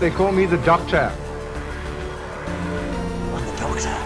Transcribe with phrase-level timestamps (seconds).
[0.00, 1.10] They call me the Doctor.
[3.32, 3.96] I'm the doctor.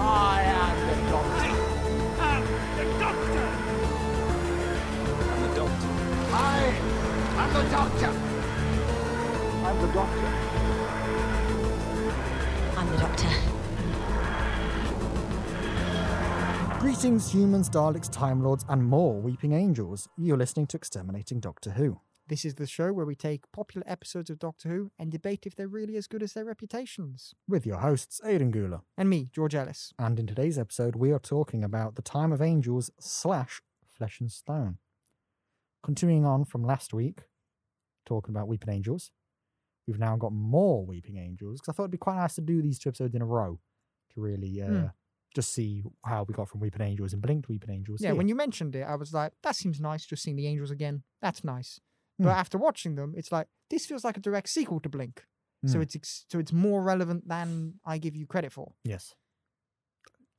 [0.00, 1.52] I am the doctor.
[2.18, 2.42] I'm
[2.76, 3.46] the doctor.
[5.30, 5.90] I'm the doctor.
[6.32, 6.36] I
[7.38, 8.12] am the doctor.
[9.64, 10.43] I'm the Doctor.
[16.84, 20.06] Greetings, humans, Daleks, Time Lords, and more Weeping Angels.
[20.18, 22.02] You're listening to Exterminating Doctor Who.
[22.28, 25.54] This is the show where we take popular episodes of Doctor Who and debate if
[25.54, 27.34] they're really as good as their reputations.
[27.48, 28.82] With your hosts, Aidan Gula.
[28.98, 29.94] And me, George Ellis.
[29.98, 34.30] And in today's episode, we are talking about the Time of Angels slash Flesh and
[34.30, 34.76] Stone.
[35.82, 37.22] Continuing on from last week,
[38.04, 39.10] talking about Weeping Angels,
[39.86, 42.60] we've now got more Weeping Angels because I thought it'd be quite nice to do
[42.60, 43.58] these two episodes in a row
[44.12, 44.86] to really uh, Hmm.
[45.34, 48.00] Just see how we got from Weeping Angels and Blink to Weeping Angels.
[48.00, 48.14] Yeah, here.
[48.16, 51.02] when you mentioned it, I was like, that seems nice, just seeing the angels again.
[51.20, 51.80] That's nice.
[52.18, 52.38] But Hmm.
[52.40, 55.24] after watching them, it's like, this feels like a direct sequel to Blink.
[55.66, 55.82] So Hmm.
[55.82, 58.74] it's ex- so it's more relevant than I give you credit for.
[58.84, 59.14] Yes.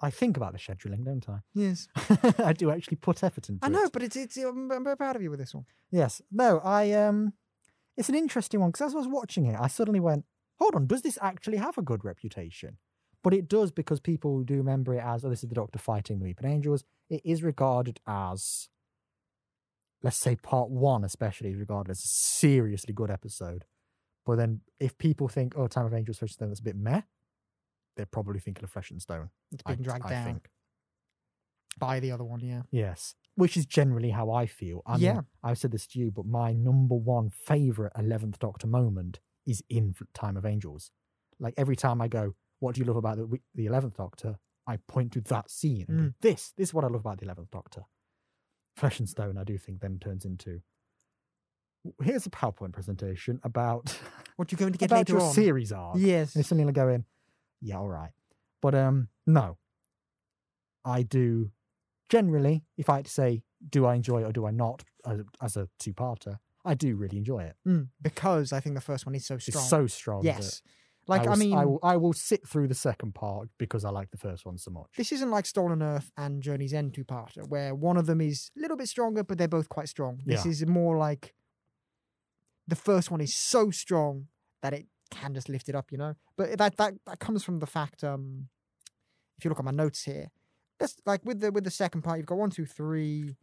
[0.01, 1.39] I think about the scheduling, don't I?
[1.53, 1.87] Yes.
[2.39, 3.67] I do actually put effort into it.
[3.67, 3.71] I it.
[3.71, 5.65] know, but it's, it's I'm, I'm very proud of you with this one.
[5.91, 6.21] Yes.
[6.31, 7.33] No, I um
[7.97, 10.25] it's an interesting one because as I was watching it, I suddenly went,
[10.59, 12.77] hold on, does this actually have a good reputation?
[13.25, 16.19] But it does because people do remember it as, oh, this is the Doctor fighting
[16.19, 16.83] the Weeping Angels.
[17.09, 18.69] It is regarded as,
[20.03, 23.65] let's say, part one, especially, is regarded as a seriously good episode.
[24.27, 26.75] But then if people think, oh, Time of Angels, Flesh and Stone, that's a bit
[26.75, 27.01] meh,
[27.97, 29.31] they're probably thinking of Flesh and Stone.
[29.51, 30.49] It's I- being dragged I down think.
[31.79, 32.61] by the other one, yeah.
[32.69, 33.15] Yes.
[33.33, 34.83] Which is generally how I feel.
[34.85, 35.21] I mean, Yeah.
[35.43, 39.95] I've said this to you, but my number one favourite 11th Doctor moment is in
[40.13, 40.91] Time of Angels.
[41.39, 44.35] Like every time I go, what do you love about the, the 11th Doctor?
[44.67, 47.25] I point to that scene and go, this, this is what I love about the
[47.27, 47.81] 11th Doctor.
[48.75, 50.61] Flesh and Stone, I do think, then turns into.
[52.03, 53.97] Here's a PowerPoint presentation about
[54.37, 55.33] What you're going to get about later your on.
[55.33, 55.97] series arc.
[55.99, 56.33] Yes.
[56.35, 57.05] And it's suddenly going,
[57.61, 58.09] yeah, all right.
[58.61, 59.57] But um, no.
[60.83, 61.51] I do
[62.09, 65.21] generally, if I had to say, do I enjoy it or do I not as,
[65.41, 67.55] as a two parter, I do really enjoy it.
[67.67, 69.65] Mm, because I think the first one is so It's strong.
[69.67, 70.21] so strong.
[70.23, 70.61] that Yes.
[71.07, 73.85] Like, I, will s- mean, I will, I will sit through the second part because
[73.85, 74.87] I like the first one so much.
[74.97, 78.49] this isn't like Stolen Earth and Journey's End two parter, where one of them is
[78.57, 80.21] a little bit stronger, but they're both quite strong.
[80.25, 80.51] This Yeah.
[80.51, 81.35] is more like
[82.67, 84.27] the first one is so strong
[84.63, 86.15] that it can just lift it up, you know?
[86.35, 88.47] But that that, that comes from the fact, um,
[89.37, 90.31] if you look at my notes here,
[90.79, 93.35] that's like with the with the second part, you've got one, two, three,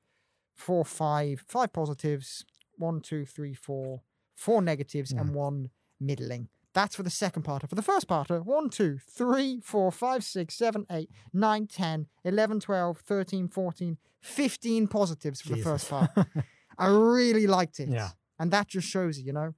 [0.57, 2.45] four, five, five positives,
[2.77, 4.03] one, two, three, four,
[4.37, 6.49] four negatives, and one middling.
[6.75, 7.69] That's for the second part.
[7.69, 12.61] For the first part, one, two, three, four, five, six, seven, eight, nine, 10, 11,
[12.61, 16.11] 12, 13, 14, 15 positives for the first part.
[16.79, 17.89] I really liked it.
[17.91, 18.11] Yeah.
[18.39, 19.55] And that just shows you, you know?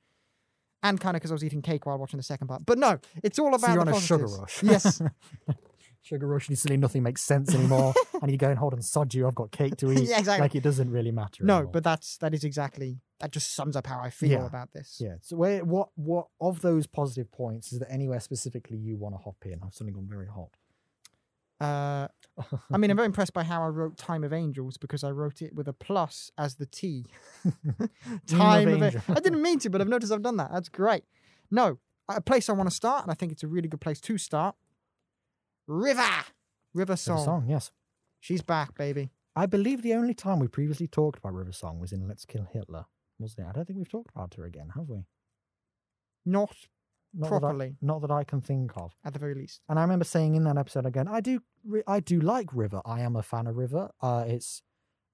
[0.83, 2.67] And kind of because I was eating cake while watching the second part.
[2.67, 4.63] But no, it's all about so you're the on a sugar positives.
[4.63, 4.71] rush.
[4.71, 5.03] Yes.
[6.05, 7.95] sugar rush, and suddenly nothing makes sense anymore.
[8.23, 10.03] and you go and hold on, sod you, I've got cake to eat.
[10.09, 10.43] Yeah, exactly.
[10.43, 11.43] Like it doesn't really matter.
[11.45, 11.73] no, anymore.
[11.73, 14.47] but that's that is exactly that just sums up how I feel Yeah.
[14.47, 14.99] about this.
[15.01, 15.15] Yeah.
[15.23, 19.19] So where what what of those positive points is there anywhere specifically you want to
[19.23, 19.61] hop in?
[19.65, 20.51] I've suddenly gone very hot.
[21.61, 22.09] Uh,
[22.71, 25.41] I mean, I'm very impressed by how I wrote Time of Angels because I wrote
[25.41, 27.07] it with a plus as the T.
[28.27, 29.03] Time of, Angel.
[29.09, 30.51] I didn't mean to, but I've noticed I've done that.
[30.53, 31.05] That's great.
[31.51, 31.79] No,
[32.09, 34.19] a place I want to start, and I think it's a really good place to
[34.19, 34.57] start.
[35.67, 36.25] River, River
[36.75, 37.25] River Song.
[37.25, 37.71] Song, yes.
[38.21, 39.11] She's back, baby.
[39.37, 42.47] I believe the only time we previously talked about River Song was in Let's Kill
[42.53, 42.87] Hitler,
[43.19, 43.51] wasn't it?
[43.51, 45.07] I don't think we've talked about her again, have we?
[46.25, 46.55] Not
[47.13, 47.67] Not That Properly.
[47.67, 48.93] I, not that I can think of.
[49.05, 49.61] at the very least.
[49.69, 51.41] And I remember saying in that episode again, I do,
[51.87, 52.81] I do like River.
[52.85, 53.91] I am a fan of River.
[54.01, 54.63] Uh, it's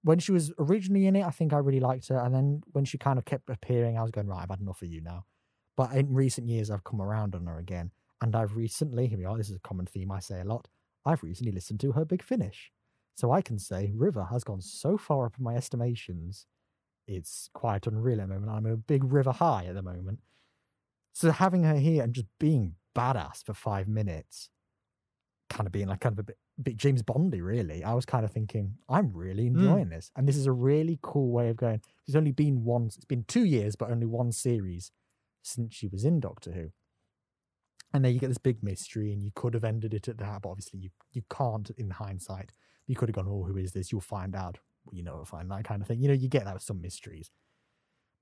[0.02, 2.84] when she was originally in it, I think I really liked her, and then when
[2.84, 4.42] she kind of kept appearing, I was going right.
[4.42, 5.24] I've had enough of you now.
[5.76, 9.24] But in recent years, I've come around on her again, and I've recently here we
[9.24, 9.36] are.
[9.36, 10.68] This is a common theme I say a lot.
[11.04, 12.70] I've recently listened to her Big Finish,
[13.16, 16.46] so I can say River has gone so far up in my estimations.
[17.06, 18.52] It's quite unreal at the moment.
[18.52, 20.20] I'm a big River high at the moment.
[21.12, 24.48] So having her here and just being badass for five minutes,
[25.48, 27.82] kind of being like kind of a bit, bit James Bondy, really.
[27.82, 29.58] I was kind of thinking, I'm really hmm.
[29.58, 31.80] enjoying this, and this is a really cool way of going.
[32.06, 32.86] There's only been one.
[32.86, 34.92] It's been two years, but only one series
[35.42, 36.70] since she was in Doctor Who.
[37.92, 40.42] And then you get this big mystery, and you could have ended it at that,
[40.42, 42.52] but obviously you you can't in hindsight.
[42.86, 44.58] You could have gone, "Oh, who is this?" You'll find out.
[44.84, 46.00] Well, you know, find that kind of thing.
[46.00, 47.30] You know, you get that with some mysteries.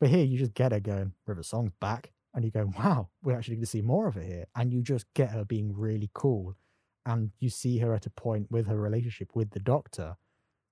[0.01, 1.13] But here, you just get her going.
[1.27, 4.23] River Song's back, and you go, "Wow, we're actually going to see more of her
[4.23, 6.55] here." And you just get her being really cool,
[7.05, 10.17] and you see her at a point with her relationship with the Doctor,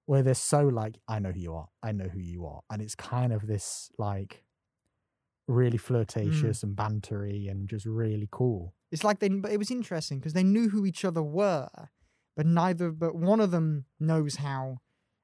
[0.06, 2.80] where they're so like, I know who you are, I know who you are, and
[2.80, 4.44] it's kind of this like
[5.48, 5.80] really mm.
[5.80, 8.74] flirtatious and bantery and just really cool.
[8.90, 11.68] It's like they, but it was interesting because they knew who each other were,
[12.36, 14.78] but neither, but one of them knows how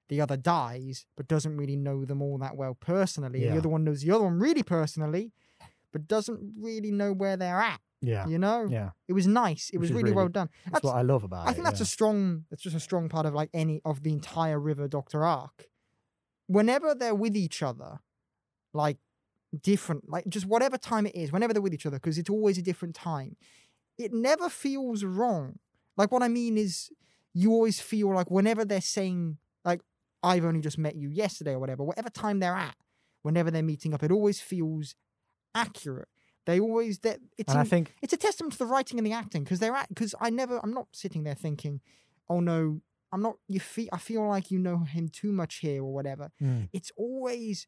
[0.09, 3.45] the other dies, but doesn't really know them all that well personally.
[3.45, 3.53] Yeah.
[3.53, 5.33] the other one knows the other one really personally,
[5.93, 7.81] but doesn't really know where they're at.
[8.05, 9.71] Yeah, You know, yeah, it was nice.
[9.73, 10.49] It Which was is really, well done.
[10.69, 11.51] that's, what I love about it.
[11.51, 11.85] I think that's yeah.
[11.85, 12.45] a strong.
[12.51, 15.69] That's just a strong part of like any of the entire River Doctor arc.
[16.49, 18.01] Whenever they're with each other,
[18.75, 18.99] like
[19.61, 22.59] different, like just whatever time it is, whenever they're with each other, because it's always
[22.59, 23.37] a different time.
[23.99, 25.59] It never feels wrong.
[25.97, 26.91] Like what I mean is,
[27.35, 29.81] you always feel like whenever they're saying like,
[30.23, 32.77] "I've only just met you yesterday" or whatever, whatever time they're at,
[33.23, 34.95] whenever they're meeting up, it always feels
[35.55, 36.09] accurate.
[36.45, 39.13] They always that it's and I think it's a testament to the writing and the
[39.13, 41.81] acting because they're at because I never I'm not sitting there thinking,
[42.29, 42.81] oh no,
[43.13, 46.31] I'm not you feel I feel like you know him too much here or whatever.
[46.41, 47.67] mm, It's always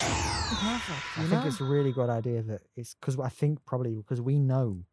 [0.00, 1.00] perfect.
[1.16, 1.46] I think know?
[1.46, 4.84] it's a really good idea that it's because I think probably because we know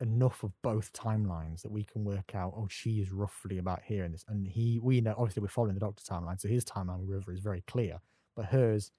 [0.00, 2.54] enough of both timelines that we can work out.
[2.56, 5.74] Oh, she is roughly about here in this, and he we know obviously we're following
[5.74, 8.00] the Doctor timeline, so his timeline with River is very clear,
[8.34, 8.90] but hers,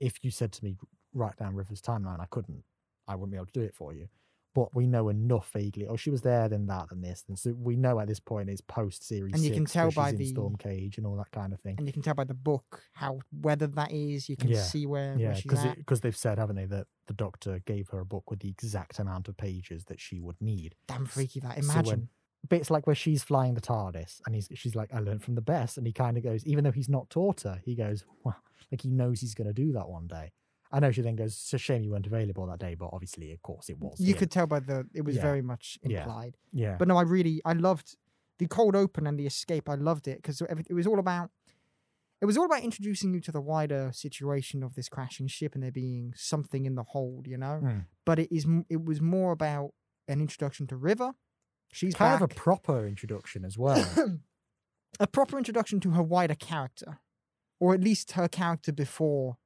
[0.00, 0.76] if you said to me
[1.12, 2.64] write down River's timeline, I couldn't,
[3.06, 4.08] I wouldn't be able to do it for you.
[4.52, 5.86] But we know enough vaguely.
[5.86, 8.50] Oh, she was there, then that, then this, and so we know at this point
[8.50, 9.32] it's post series.
[9.34, 11.76] And you can tell by the- Storm Cage and all that kind of thing.
[11.78, 14.28] and you can tell by the book how whether that is.
[14.28, 14.62] You can Yeah.
[14.62, 18.04] see where, Yeah, because because they've said, haven't they, that the Doctor gave her a
[18.04, 20.74] book with the exact amount of pages that she would need.
[20.88, 21.62] Damn freaky that.
[21.62, 22.08] So when- Imagine.
[22.48, 25.42] Bits like where she's flying the TARDIS, and he's she's like, "I learned from the
[25.42, 28.34] best," and he kind of goes, even though he's not taught her, he goes, well,
[28.72, 30.32] like he knows he's going to do that one day.
[30.72, 33.32] I know she then goes, "It's a shame you weren't available that day," but obviously,
[33.32, 33.98] of course, it was.
[34.00, 35.22] you him." could tell by the it was Yeah.
[35.22, 36.36] very much implied.
[36.52, 37.96] yeah, But no, I really I loved
[38.38, 39.68] the cold open and the escape.
[39.68, 41.30] I loved it because it was all about
[42.20, 45.64] it was all about introducing you to the wider situation of this crashing ship and
[45.64, 47.60] there being something in the hold, you know.
[47.64, 47.86] Mm.
[48.04, 49.72] But it is it was more about
[50.06, 51.14] an introduction to River.
[51.72, 52.30] She's kind back.
[52.30, 53.84] of a proper introduction as well.
[55.00, 57.00] a proper introduction to her wider character,
[57.58, 59.38] or at least her character before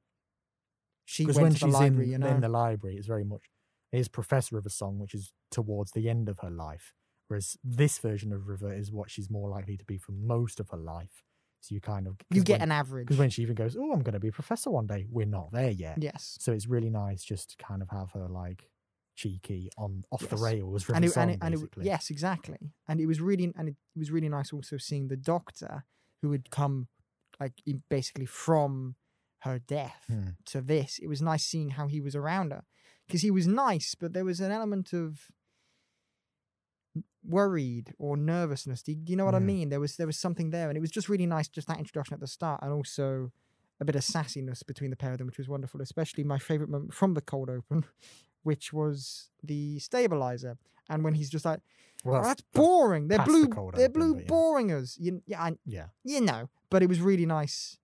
[1.05, 2.05] she Because went when to the she's library.
[2.05, 3.43] in, you know, in the library, it's very much
[3.91, 6.93] is Professor River Song, which is towards the end of her life.
[7.27, 10.69] Whereas this version of River is what she's more likely to be for most of
[10.71, 11.23] her life.
[11.61, 13.07] So you kind of you get an average.
[13.07, 15.25] because when she even goes, "Oh, I'm going to be a professor one day," we're
[15.25, 15.97] not there yet.
[16.01, 16.37] yes.
[16.39, 18.69] So it's really nice just to kind of have her like
[19.15, 22.73] cheeky on off the rails and it, song, and, it, and it, yes, exactly.
[22.87, 25.85] And it was really and it was really nice also seeing the doctor
[26.21, 26.87] who had come
[27.39, 27.53] like
[27.89, 28.95] basically from
[29.39, 30.29] her death Hmm.
[30.45, 30.97] to this.
[30.99, 32.63] It was nice seeing how he was around her
[33.05, 35.31] because he was nice, but there was an element of
[37.23, 38.81] worried or nervousness.
[38.83, 39.69] Do you, do you know what I mean?
[39.69, 42.13] There was there was something there, and it was just really nice, just that introduction
[42.13, 43.31] at the start, and also
[43.81, 45.81] a bit of sassiness between the pair of them, which was wonderful.
[45.81, 47.85] Especially my favorite moment from the cold open,
[48.43, 50.57] which was the stabilizer,
[50.89, 51.59] and when he's just like,
[52.03, 53.07] Well, "Oh, that's, "That's boring.
[53.07, 53.47] They're the blue.
[53.47, 54.27] cold They're open, blue yeah.
[54.27, 57.77] boring us." You, yeah, I, yeah, you know, but it was really nice.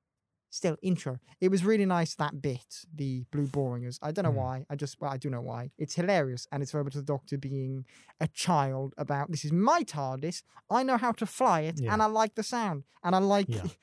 [0.53, 1.18] Still intro.
[1.39, 3.98] It was really nice that bit, the blue boringers.
[4.01, 4.36] I don't know Mm.
[4.44, 4.65] why.
[4.69, 5.71] I just well, I do know why.
[5.77, 7.86] It's hilarious, and it's very much the Doctor being
[8.19, 10.44] a child about this is my TARDIS.
[10.69, 11.94] I know how to fly it, Yeah.
[11.94, 13.48] and I like the sound, and I like.
[13.50, 13.63] Yeah.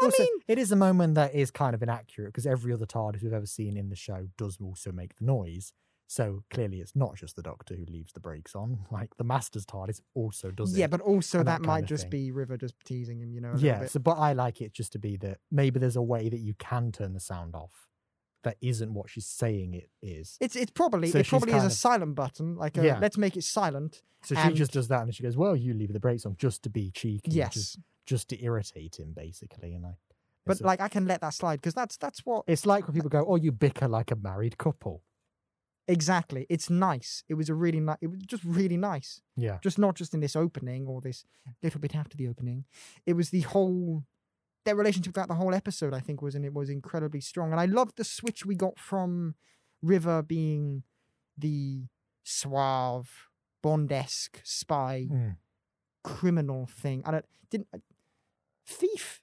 [0.00, 2.84] I Also, mean, it is a moment that is kind of inaccurate because every other
[2.84, 5.72] TARDIS we've ever seen in the show does also make the noise.
[6.08, 8.78] So clearly, it's not just the Doctor who leaves the brakes on.
[8.90, 10.78] Like the Master's TARDIS also does it.
[10.78, 13.52] yeah, but also and that, that might just be River just teasing him, you know.
[13.52, 13.80] a yeah.
[13.80, 13.90] bit.
[13.90, 16.54] So, but I like it just to be that maybe there's a way that you
[16.58, 17.88] can turn the sound off
[18.44, 20.36] that isn't what she's saying it is.
[20.40, 22.98] It's it's probably So it probably is a of- silent button, like a, Yeah.
[23.00, 24.02] let's make it silent.
[24.22, 26.62] So she just does that, and she goes, "Well, you leave the brakes on just
[26.62, 29.90] to be cheeky, Yes, just, just to irritate him, basically." And I,
[30.44, 33.10] but like I can let that slide because that's that's what it's like when people
[33.10, 35.02] go, "Oh, you bicker like a married couple."
[35.88, 36.46] Exactly.
[36.48, 37.22] It's nice.
[37.28, 37.98] It was a really nice.
[38.00, 39.20] It was just really nice.
[39.36, 41.24] Yeah, Just not just in this opening or this
[41.62, 42.64] little bit after the opening.
[43.06, 44.04] It was the whole
[44.64, 45.94] their relationship throughout the whole episode.
[45.94, 47.52] I think was and it was incredibly strong.
[47.52, 49.34] And I loved the switch we got from
[49.82, 50.82] River being
[51.38, 51.84] the
[52.24, 53.28] suave
[53.62, 55.36] Bond-esque spy Mm.
[56.02, 57.02] criminal thing.
[57.04, 57.68] I don't didn't
[58.66, 59.20] thief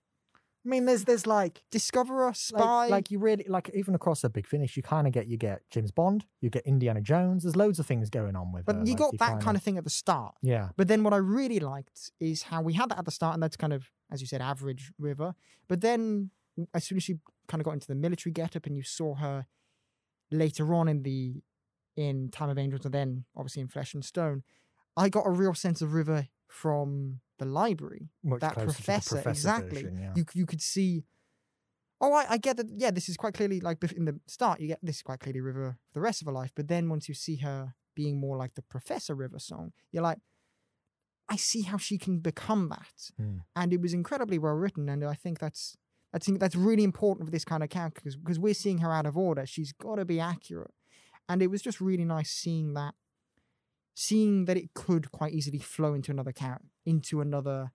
[0.66, 4.30] I mean, there's there's like discoverer like, spy like you really like even across a
[4.30, 7.44] big finish, you kind of get you get James Bond, you get Indiana Jones.
[7.44, 8.66] There's loads of things going on with.
[8.66, 10.88] but her, you like, got that kinda- kind of thing at the start yeah, But
[10.88, 13.58] then what I really liked is how we had that at the start, and that's
[13.58, 15.36] kind of, as you said, average River.
[15.68, 16.32] But then
[16.74, 19.46] as soon as she kind of got into the military getup, and you saw her
[20.32, 21.42] later on in the
[21.96, 24.44] in Time of Angels, and then obviously in Flesh and Stone,
[24.96, 28.84] I got a real sense of River from the library, Much that closer to the
[28.84, 29.84] professor, professor exactly.
[29.84, 30.14] version, yeah.
[30.16, 31.04] You you could see.
[32.02, 32.68] Oh, I, I get that.
[32.76, 34.60] Yeah, this is quite clearly like in the start.
[34.60, 36.90] You get this is quite clearly River for the rest of her life, but then
[36.90, 40.18] once you see her being more like the Professor River song, you're like,
[41.30, 43.38] I see how she can become that, Hmm.
[43.56, 45.78] and it was incredibly well written, and I think that's
[46.14, 49.06] I think that's really important for this kind of character because we're seeing her out
[49.06, 49.46] of order.
[49.46, 50.74] She's got to be accurate,
[51.30, 52.94] and it was just really nice seeing that,
[53.96, 57.72] seeing that it could quite easily flow into another character, into another,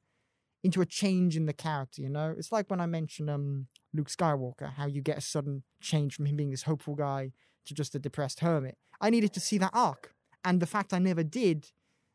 [0.62, 2.02] into a change in the character.
[2.02, 5.62] You know, it's like when I mentioned um Luke Skywalker, how you get a sudden
[5.80, 7.32] change from him being this hopeful guy
[7.66, 8.76] to just a depressed hermit.
[9.00, 11.70] I needed to see that arc, and the fact I never did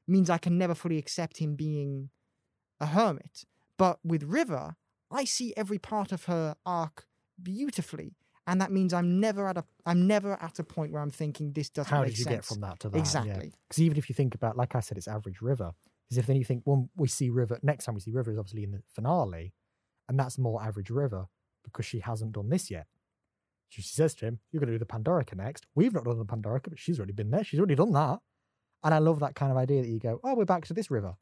[0.08, 2.10] means I can never fully accept him being
[2.80, 3.46] a hermit.
[3.78, 4.76] But with River,
[5.10, 7.06] I see every part of her arc
[7.42, 8.16] beautifully,
[8.48, 11.54] and that means I'm never at a I'm never at a point where I'm thinking
[11.54, 12.36] this doesn't How make did you sense.
[12.36, 12.98] get from that to that?
[12.98, 13.54] Exactly.
[13.68, 15.72] Because even if you think about, like I said, it's average River.
[16.06, 18.38] Because if then you think, well, we see River next time we see River is
[18.38, 19.54] obviously in the finale,
[20.10, 21.28] and that's more average River
[21.64, 22.88] because she hasn't done this yet.
[23.70, 25.66] So She says to him, "You're going to do the Pandorica next.
[25.74, 27.44] We've not done the Pandorica, but she's already been there.
[27.44, 28.20] She's already done that."
[28.84, 30.92] And I love that kind of idea that you go, "Oh, we're back to this
[30.92, 31.16] River.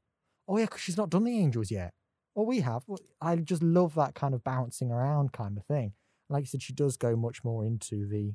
[0.48, 1.94] Oh yeah, because she's not done the Angels yet.
[2.34, 2.84] Well, we have.
[2.88, 5.94] Well, I just love that kind of bouncing around kind of thing.
[6.31, 8.33] Like you said, she does go much more into the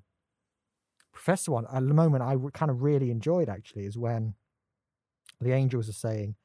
[1.12, 1.66] professor one.
[1.72, 4.34] At the moment, I kind of really enjoyed actually is when
[5.40, 6.36] the angels are saying,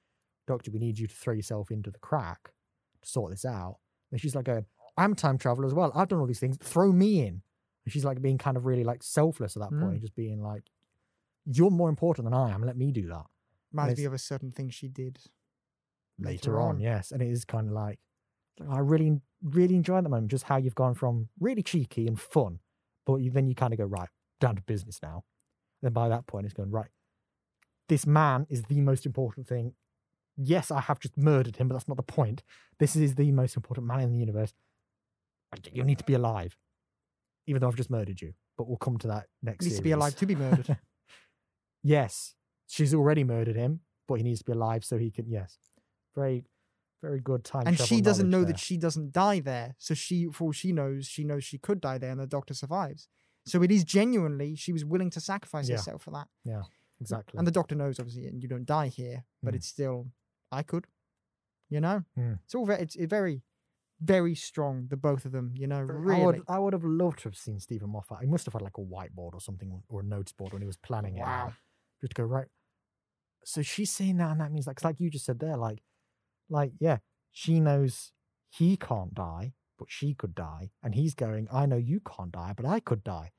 [0.47, 2.53] "Doctor, we need you to throw yourself into the crack
[3.01, 3.79] to sort this out."
[4.11, 4.65] And she's like going,
[4.97, 5.91] "I'm a time traveler as well.
[5.95, 6.57] I've done all these things.
[6.57, 7.43] Throw me in."
[7.85, 9.81] And she's like being kind of really like selfless at that Mm.
[9.81, 10.69] point, just being like,
[11.45, 12.63] "You're more important than I am.
[12.63, 13.25] Let me do that."
[13.71, 15.19] Reminds me of a certain thing she did.
[16.17, 16.75] later, Later on.
[16.75, 16.79] on.
[16.81, 17.99] Yes, and it is kind of like
[18.69, 22.19] I really, really enjoy at the moment just how you've gone from really cheeky and
[22.19, 22.59] fun,
[23.05, 25.23] but you, then you kind of go right down to business now.
[25.81, 26.89] Then by that point, it's going right.
[27.89, 29.73] This man is the most important thing.
[30.37, 32.43] Yes, I have just murdered him, but that's not the point.
[32.79, 34.53] This is the most important man in the universe.
[35.71, 36.55] You need to be alive,
[37.47, 38.33] even though I've just murdered you.
[38.57, 39.65] But we'll come to that next.
[39.65, 40.77] Needs to be alive to be murdered.
[41.83, 42.35] yes,
[42.67, 45.27] she's already murdered him, but he needs to be alive so he can.
[45.27, 45.57] Yes,
[46.15, 46.45] very,
[47.01, 47.63] very good time.
[47.65, 49.75] and she doesn't know knowledge that she doesn't die there.
[49.79, 52.53] So she, for all she knows, she knows she could die there, and the doctor
[52.53, 53.07] survives.
[53.45, 55.77] So it is genuinely she was willing to sacrifice Yeah.
[55.77, 56.27] herself for that.
[56.45, 56.61] Yeah,
[56.99, 57.37] exactly.
[57.37, 59.57] And the doctor knows obviously, and you don't die here, but Mm.
[59.57, 60.11] it's still
[60.51, 60.85] I could,
[61.69, 62.03] you know.
[62.17, 62.39] Mm.
[62.43, 63.41] It's all very, it's very,
[63.99, 64.87] very strong.
[64.89, 66.21] The both of them, you know, really.
[66.21, 68.19] I would, I would have loved to have seen Steven Moffat.
[68.21, 70.67] He must have had like a whiteboard or something, or a notes board when he
[70.67, 71.21] was planning it.
[71.21, 71.53] Wow.
[72.01, 72.47] Just to go right.
[73.43, 75.81] So she's saying that, and that means like, 'cause like you just said there, like,
[76.51, 76.97] like yeah,
[77.31, 78.11] she knows
[78.49, 82.53] he can't die, but she could die, and he's going, I know you can't die,
[82.55, 83.31] but I could die.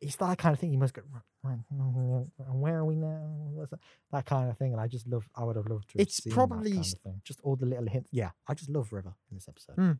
[0.00, 0.72] It's that kind of thing.
[0.72, 1.02] You must go.
[1.42, 3.66] Right, right, and where are we now?
[4.12, 4.24] That?
[4.26, 5.28] kind of thing, and I just love.
[5.36, 5.98] I would have loved to.
[5.98, 7.20] Have It's probably kind of thing.
[7.24, 8.08] just all the little hints.
[8.12, 9.74] Yeah, I just love River in this episode.
[9.76, 9.92] Hmm.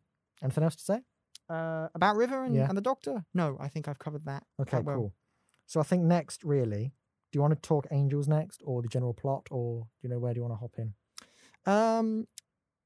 [0.42, 1.00] Anything else to say?
[1.50, 2.66] uh, about River and, Yeah.
[2.68, 3.26] and the doctor.
[3.34, 4.44] No, I think I've covered that.
[4.62, 4.96] Okay, well.
[4.96, 5.14] cool.
[5.66, 6.94] So I think next, really,
[7.30, 10.18] do you want to talk angels next, or the general plot, or do you know
[10.18, 10.94] where do you want to hop in?
[11.66, 12.26] Um,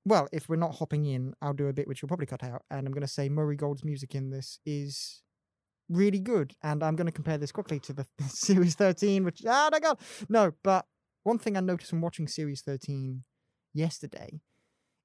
[0.05, 2.63] well, if we're not hopping in, I'll do a bit which we'll probably cut out,
[2.71, 5.23] and I'm going to say Murray Gold's music in this is
[5.89, 9.69] really good, and I'm going to compare this quickly to the series 13, which ah,
[9.71, 10.53] my god, no.
[10.63, 10.87] But
[11.25, 13.23] one thing I noticed from watching series 13
[13.75, 14.41] yesterday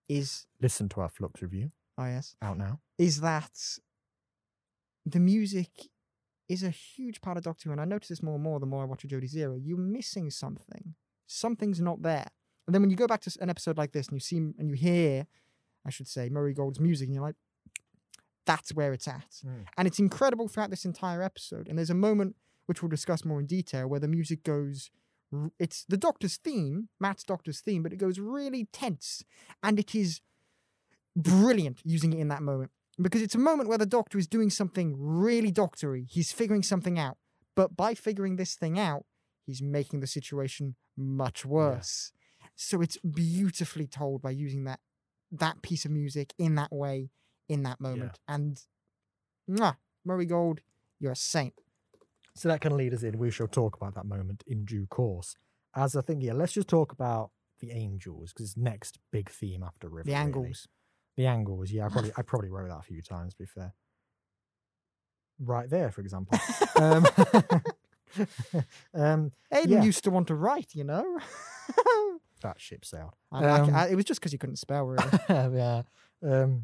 [0.08, 2.80] is Listen to our Flux review oh yes, out now.
[2.98, 3.51] is that
[5.06, 5.70] the music
[6.50, 8.65] is a huge part of Doctor Who, and I notice this more and more the
[8.65, 9.60] more I watch a Jodie Zero.
[9.62, 10.96] You're missing something.
[11.25, 12.27] Something's not there.
[12.67, 14.70] And then when you go back to an episode like this and you see and
[14.70, 15.27] you hear,
[15.86, 17.36] I should say, Murray Gold's music, and you're like,
[18.46, 19.41] that's where it's at.
[19.46, 19.65] Mm.
[19.77, 21.67] And it's incredible throughout this entire episode.
[21.67, 24.89] And there's a moment which we'll discuss more in detail where the music goes.
[25.60, 29.24] It's the Doctor's theme, Matt's Doctor's theme, but it goes really tense,
[29.62, 30.22] and it is
[31.15, 34.50] brilliant using it in that moment because it's a moment where the doctor is doing
[34.50, 36.05] something really doctory.
[36.10, 37.17] He's figuring something out,
[37.55, 39.05] but by figuring this thing out,
[39.46, 42.12] he's making the situation much worse.
[42.55, 44.79] So it's beautifully told by using that
[45.31, 47.10] that piece of music in that way
[47.50, 48.19] in that moment.
[48.27, 48.62] And
[49.50, 50.62] mwah, Murray Gold,
[51.00, 51.53] you're a saint.
[52.36, 53.17] So that can lead us in.
[53.17, 55.36] We shall talk about that moment in due course.
[55.75, 59.63] As I think, yeah, let's just talk about the angels because it's next big theme
[59.63, 60.05] after River.
[60.05, 60.17] The really.
[61.15, 61.86] The angles, yeah.
[61.86, 63.33] I probably, I probably wrote that a few times.
[63.33, 63.74] To be fair,
[65.39, 66.38] right there, for example.
[66.75, 67.05] um,
[68.93, 69.83] um, Aidan Yeah.
[69.83, 71.19] used to want to write, you know.
[72.43, 73.15] That ship sailed.
[73.31, 73.50] I it.
[73.50, 75.09] Um, I- it was just because you couldn't spell, really.
[75.29, 75.81] yeah.
[76.23, 76.63] Um,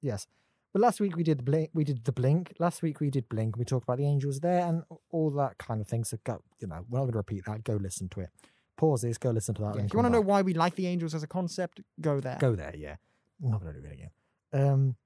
[0.00, 0.26] yes.
[0.72, 1.70] But last week we did the blink.
[1.74, 2.54] We did the blink.
[2.58, 3.56] Last week we did blink.
[3.56, 6.04] We talked about the angels there and all that kind of thing.
[6.04, 7.64] So go, you know, we're not going to repeat that.
[7.64, 8.30] Go listen to it.
[8.76, 9.74] pause this, go listen to that.
[9.76, 12.20] Yeah, if you want to know why we like the Angels as a concept, go
[12.20, 12.38] there.
[12.40, 12.72] go there.
[12.76, 12.96] Yeah,
[13.42, 14.10] I'm not gonna do it again.
[14.52, 14.96] Um,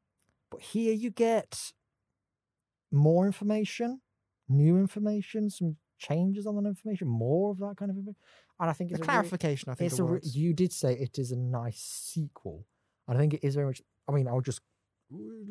[0.50, 1.72] but here you get
[2.92, 4.00] more information,
[4.48, 8.20] new information, some changes on that information, more of that kind of information.
[8.64, 10.94] And I think it's a re- clarification, I think, it's a re- you did say
[10.94, 12.66] it is a nice sequel.
[13.06, 13.82] I think it is very much.
[14.08, 14.62] I mean, I'll just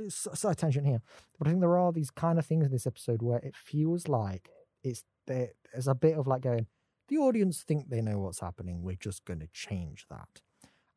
[0.10, 1.00] side tangent here,
[1.38, 4.08] but I think there are these kind of things in this episode where it feels
[4.08, 4.50] like
[4.84, 5.50] it's there.
[5.72, 6.66] There's a bit of like going.
[7.08, 8.82] The audience think they know what's happening.
[8.82, 10.42] We're just going to change that.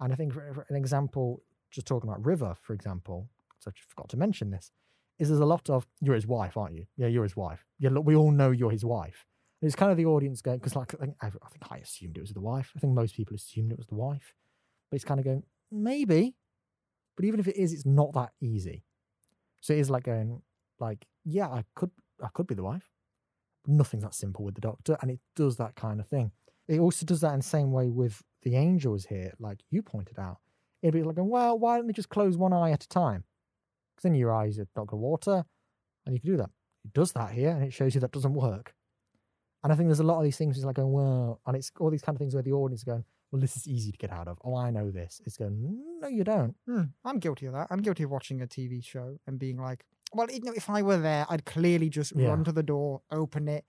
[0.01, 3.75] And I think for, for an example, just talking about River, for example, so I
[3.95, 4.73] forgot to mention this,
[5.19, 6.87] is there's a lot of you're his wife, aren't you?
[6.97, 7.67] Yeah, you're his wife.
[7.79, 9.27] Yeah, look, we all know you're his wife.
[9.63, 12.17] It's kind of the audience going because, like, I think, I I think I assumed
[12.17, 12.73] it was the wife.
[12.77, 14.35] I think most people assumed it was the wife,
[14.91, 16.35] but it's kind of going maybe,
[17.17, 18.85] but even if it is, it's not that easy.
[19.61, 20.43] So it is like going
[20.79, 21.91] like, yeah, I could,
[22.23, 22.89] I could be the wife.
[23.65, 26.33] But Nothing's that simple with the Doctor, and it does that kind of thing.
[26.69, 30.19] It also does that in the same way with the angels here, like you pointed
[30.19, 30.39] out.
[30.83, 33.25] It'd be like, well, why don't they just close one eye at a time?
[33.95, 35.45] Because then your eyes are not going to water,
[36.05, 36.51] and you can do that.
[36.85, 38.75] It does that here, and it shows you that doesn't work.
[39.67, 40.57] And I think there's a lot of these things.
[40.57, 42.85] It's like going, well, and it's all these kind of things where the audience is
[42.85, 44.39] going, well, this is easy to get out of.
[44.45, 45.21] Oh, I know this.
[45.27, 46.55] It's going, no, you don't.
[46.69, 47.67] Hmm, I'm guilty of that.
[47.71, 50.83] I'm guilty of watching a TV show and being like, well, you know, if I
[50.83, 52.29] were there, I'd clearly just Yeah.
[52.29, 53.65] run to the door, open it,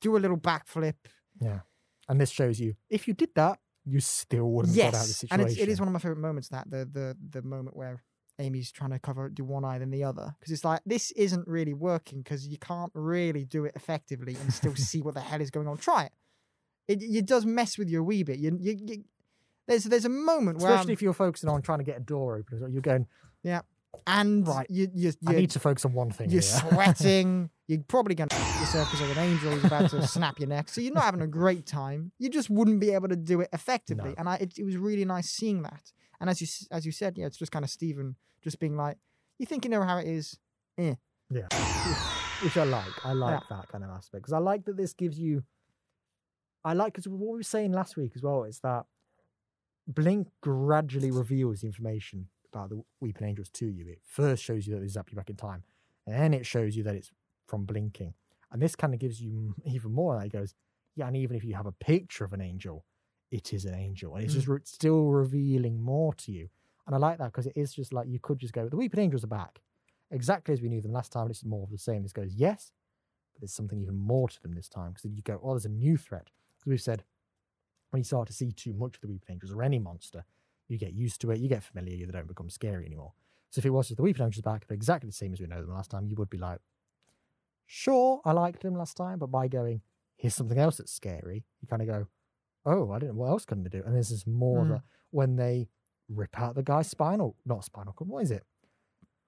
[0.00, 0.94] do a little backflip.
[1.38, 1.60] Yeah.
[2.08, 5.12] And this shows you if you did that, you still wouldn't get out of the
[5.12, 5.40] situation.
[5.42, 6.48] and it's, it is one of my favorite moments.
[6.48, 8.02] That the the the moment where
[8.38, 11.46] Amy's trying to cover do one eye then the other because it's like this isn't
[11.46, 15.40] really working because you can't really do it effectively and still see what the hell
[15.40, 15.76] is going on.
[15.76, 16.12] Try it.
[16.88, 18.38] It it does mess with you a wee bit.
[18.38, 19.04] You you, you
[19.68, 22.00] there's there's a moment where Especially I'm- if you're focusing on trying to get a
[22.00, 22.68] door open well.
[22.70, 23.06] You're going,
[23.42, 23.60] yeah,
[24.06, 24.66] and Right.
[24.68, 26.28] you you I need to focus on one thing.
[26.30, 26.60] you're here.
[26.70, 27.50] sweating.
[27.66, 30.68] You're probably going to yourself because of an angel is about to snap your neck.
[30.68, 32.12] So you're not having a great time.
[32.18, 34.10] You just wouldn't be able to do it effectively.
[34.10, 34.14] No.
[34.18, 35.92] And I, it, it was really nice seeing that.
[36.20, 38.98] And as you as you said, yeah, it's just kind of Steven just being like,
[39.38, 40.38] "You think you know how it is?
[40.78, 40.94] Eh.
[41.30, 41.48] Yeah.
[42.42, 43.04] Which I like.
[43.04, 45.44] I like that kind of aspect because I like that this gives you.
[46.64, 48.86] I like because what we were saying last week as well is that
[49.86, 53.86] Blink gradually reveals the information about the Weeping Angels to you.
[53.88, 55.64] It first shows you that they zap you back in time,
[56.06, 57.10] and then it shows you that it's
[57.46, 58.14] from blinking.
[58.50, 60.16] And this kind of gives you even more.
[60.16, 60.54] That it goes,
[60.96, 62.84] yeah, and even if you have a picture of an angel,
[63.34, 64.36] it is an angel, and it's Mm.
[64.36, 66.48] just re- still revealing more to you.
[66.86, 69.00] And I like that because it is just like you could just go, the Weeping
[69.00, 69.60] Angels are back
[70.10, 71.28] exactly as we knew them last time.
[71.30, 72.02] It's more of the same.
[72.02, 72.72] This goes, yes,
[73.32, 75.68] but there's something even more to them this time because you go, oh, there's a
[75.86, 76.30] new threat.
[76.58, 77.04] Because we've said
[77.90, 80.24] when you start to see too much of the Weeping Angels or any monster,
[80.68, 83.14] you get used to it, you get familiar, they don't become scary anymore.
[83.50, 85.46] So if it was just the Weeping Angels back, but exactly the same as we
[85.46, 86.60] know them last time, you would be like,
[87.66, 89.80] sure, I liked them last time, but by going,
[90.16, 92.06] here's something else that's scary, you kind of go,
[92.66, 93.82] oh, I don't know, what else can they do?
[93.84, 94.72] And this is more of Hmm.
[94.74, 95.68] a, when they
[96.08, 98.42] rip out the guy's spinal, not spinal cord, what is it?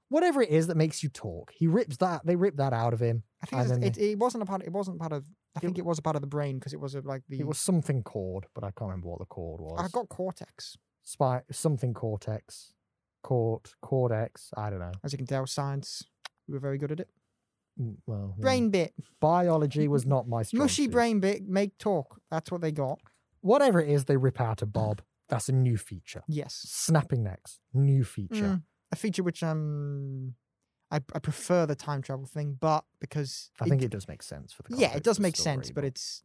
[0.09, 2.25] Whatever it is that makes you talk, he rips that.
[2.25, 3.25] They rip that out of him.
[3.43, 4.63] I think And it's, then it, it wasn't a part.
[4.63, 5.25] It wasn't part of.
[5.57, 7.41] I think it was a part of the brain because it was a, like the.
[7.41, 9.81] It was something cord, but I can't remember what the cord was.
[9.85, 12.73] I got cortex, Spy, something cortex,
[13.25, 14.51] cort, cortex.
[14.57, 14.93] I don't know.
[15.03, 15.45] as you can tell.
[15.47, 16.05] Science,
[16.47, 17.09] we were very good at it.
[17.81, 18.43] Mm, Well, yeah.
[18.43, 22.21] Brain bit, biology was not my strong mushy brain bit, make talk.
[22.31, 23.01] That's what they got.
[23.47, 25.03] Whatever it is, they rip out a bob.
[25.29, 26.23] That's a new feature.
[26.29, 26.55] Yes.
[26.69, 28.35] Snapping necks, new feature.
[28.35, 30.35] Mm, a feature which um
[30.91, 34.53] I, I prefer the time travel thing, but because I think it does make sense
[34.53, 34.77] for the.
[34.77, 36.23] yeah, it does of make sense, story, but it's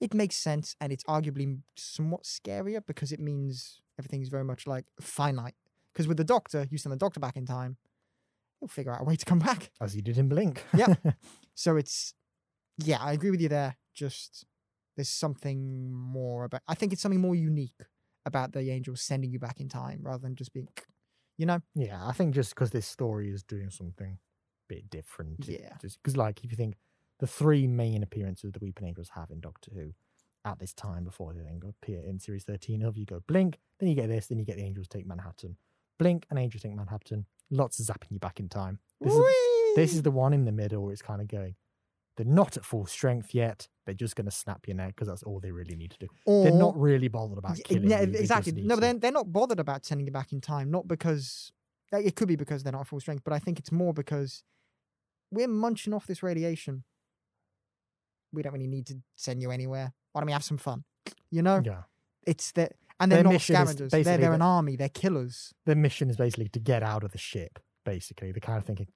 [0.00, 4.84] it makes sense and it's arguably somewhat scarier because it means everything's very much like
[5.00, 5.54] finite.
[5.92, 7.78] Because with the doctor, you send the doctor back in time,
[8.60, 9.70] he'll figure out a way to come back.
[9.80, 10.64] as he did in Blink.
[10.74, 10.98] Yep.
[11.58, 12.12] So it's
[12.76, 13.78] yeah, I agree with you there.
[13.94, 14.44] Just
[14.96, 17.82] there's something more about I think it's something more unique
[18.24, 20.68] about the angels sending you back in time rather than just being
[21.36, 21.60] you know?
[21.74, 24.18] Yeah, I think just because this story is doing something
[24.70, 25.46] a bit different.
[25.46, 25.74] Yeah.
[25.80, 26.76] just Because, like, if you think
[27.20, 29.92] the three main appearances the Weeping Angels have in Doctor Who
[30.44, 33.88] at this time before they then appear in Series 13 of, you go Blink, then
[33.88, 35.56] you get this, then you get the Angels take Manhattan.
[35.98, 37.26] Blink and Angels take Manhattan.
[37.50, 38.78] Lots of zapping you back in time.
[39.00, 39.24] This is,
[39.76, 41.54] this is the one in the middle where it's kind of going,
[42.16, 43.68] they're not at full strength yet.
[43.84, 46.08] They're just going to snap your neck because that's all they really need to do.
[46.26, 48.12] They're not really bothered about killing yeah, you.
[48.14, 48.52] exactly.
[48.52, 51.52] need No, but they're, they're not bothered about sending you back in time, not because
[51.92, 54.42] it could be because they're not at full strength, but I think it's more because
[55.30, 56.84] we're munching off this radiation.
[58.32, 59.92] We don't really need to send you anywhere.
[60.12, 60.84] Why don't we have some fun?
[61.30, 61.82] You know, Yeah.
[62.26, 63.90] it's that, and they're Their not scavengers.
[63.92, 64.76] They're, they're an army.
[64.76, 65.52] They're killers.
[65.64, 67.58] their mission is basically to get out of the ship.
[67.84, 68.88] Basically, they're kind of thinking,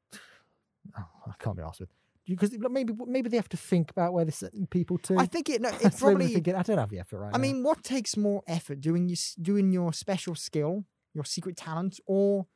[0.98, 1.90] oh, I can't be asked with.
[2.26, 5.16] Because maybe maybe they have to think about where they're sending people to.
[5.18, 5.60] I think it.
[5.60, 6.32] No, it That's maybe they're probably.
[6.34, 7.42] thinking, I don't have the effort right I now.
[7.42, 12.46] mean, what takes more effort, doing your doing your special skill, your secret talent, or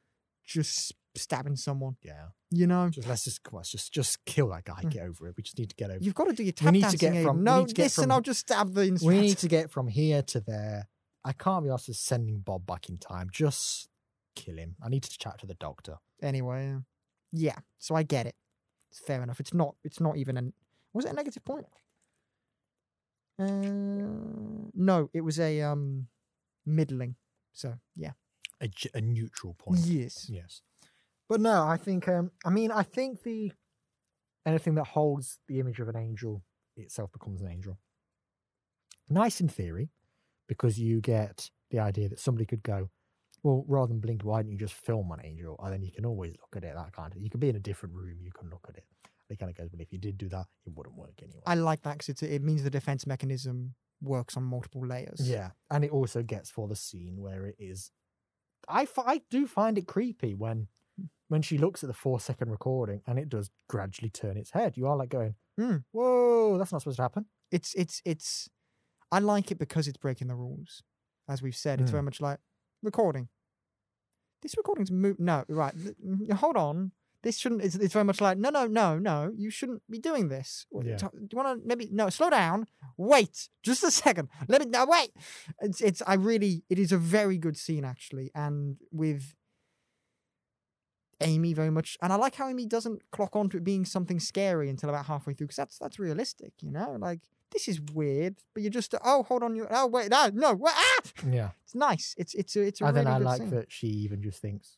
[0.47, 1.97] just stabbing someone?
[2.03, 2.27] yeah.
[2.51, 4.81] You know, Just let's just come on, let's just just kill that guy.
[4.85, 4.91] Mm.
[4.91, 5.35] Get over it.
[5.37, 5.99] We just need to get over.
[6.01, 7.75] you've got to do your We tap need to get from- we no, need to
[7.75, 10.89] get listen, from- I'll just stab the We need to get from here to there.
[11.25, 13.29] I can't be asked to sending Bob back in time.
[13.33, 13.89] Just
[14.37, 14.77] kill him.
[14.85, 15.97] I need to chat to the doctor.
[16.23, 16.77] anyway.
[17.33, 18.37] Yeah, so I get it.
[18.95, 19.41] It's fair enough.
[19.41, 19.75] It's not.
[19.83, 20.53] It's not even an.
[20.93, 21.67] Was it a negative point?
[23.37, 26.07] Uh, no, it was a um,
[26.65, 27.17] middling.
[27.53, 28.13] So yeah.
[28.61, 29.81] a, a neutral point.
[29.81, 30.29] Yes.
[30.31, 30.63] Yes.
[31.29, 33.51] But no, I think um I mean I think the
[34.47, 36.45] anything that holds the image of an angel
[36.77, 37.79] itself becomes an angel.
[39.09, 39.91] Nice in theory,
[40.47, 42.91] because you get the idea that somebody could go,
[43.45, 45.55] well, rather than blink, why don't you just film an angel?
[45.63, 47.57] And then you can always look at it, that kind of you could be in
[47.57, 48.85] a different room, you can look at it.
[49.29, 51.43] And it kind of goes, but if you did do that, it wouldn't work anyway.
[51.47, 55.21] I like that because it means the defense mechanism works on multiple layers.
[55.23, 57.91] Yeah, and it also gets for the scene where it is.
[58.69, 60.69] I, f- I do find it creepy when
[61.29, 64.77] when she looks at the four second recording and it does gradually turn its head.
[64.77, 65.77] You are like going, Hmm.
[65.93, 68.49] "Whoa, that's not supposed to happen." It's it's it's.
[69.13, 70.83] I like it because it's breaking the rules,
[71.29, 71.81] as we've said.
[71.81, 71.93] It's Mm.
[71.93, 72.39] very much like
[72.85, 73.29] recording.
[74.43, 75.75] This recording's mo- no right.
[76.37, 76.93] Hold on.
[77.23, 77.63] This shouldn't.
[77.63, 79.33] It's, it's very much like no, no, no, no.
[79.35, 80.67] You shouldn't be doing this.
[80.71, 80.97] Yeah.
[80.97, 82.11] Do you want to maybe no?
[82.11, 82.67] Slow down.
[82.99, 84.29] Wait, just a second.
[84.47, 84.67] Let me.
[84.67, 85.11] No, wait.
[85.63, 85.81] It's.
[85.81, 86.03] It's.
[86.07, 86.65] I really.
[86.69, 89.35] It is a very good scene actually, and with
[91.23, 94.69] Amy very much, and I like how Amy doesn't clock onto it being something scary
[94.69, 96.97] until about halfway through, because that's that's realistic, you know.
[97.01, 97.21] Like
[97.55, 100.75] this is weird, but you're just oh hold on, you oh wait no no wait,
[100.77, 101.01] ah!
[101.27, 102.15] Yeah, It's nice.
[102.19, 103.51] It's it's a it's a and really then I good like scene.
[103.51, 104.77] that she even just thinks,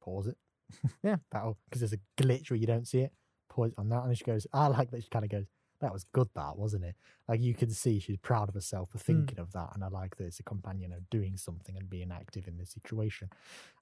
[0.00, 0.38] "Pause it."
[1.02, 1.16] Yeah.
[1.32, 3.12] that'll because there's a glitch where you don't see it.
[3.50, 5.46] Pause it on that, and then she goes, "I like that." She kind of goes,
[5.80, 6.96] "That was good, that wasn't it?"
[7.28, 9.04] Like you can see she's proud of herself for Hmm.
[9.04, 12.10] thinking of that, and I like that it's a companion of doing something and being
[12.12, 13.28] active in this situation.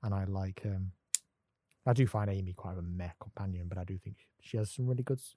[0.03, 0.93] And I like, um
[1.87, 4.87] I do find Amy quite a meh companion, but I do think she has some
[4.87, 5.19] really good.
[5.19, 5.35] s-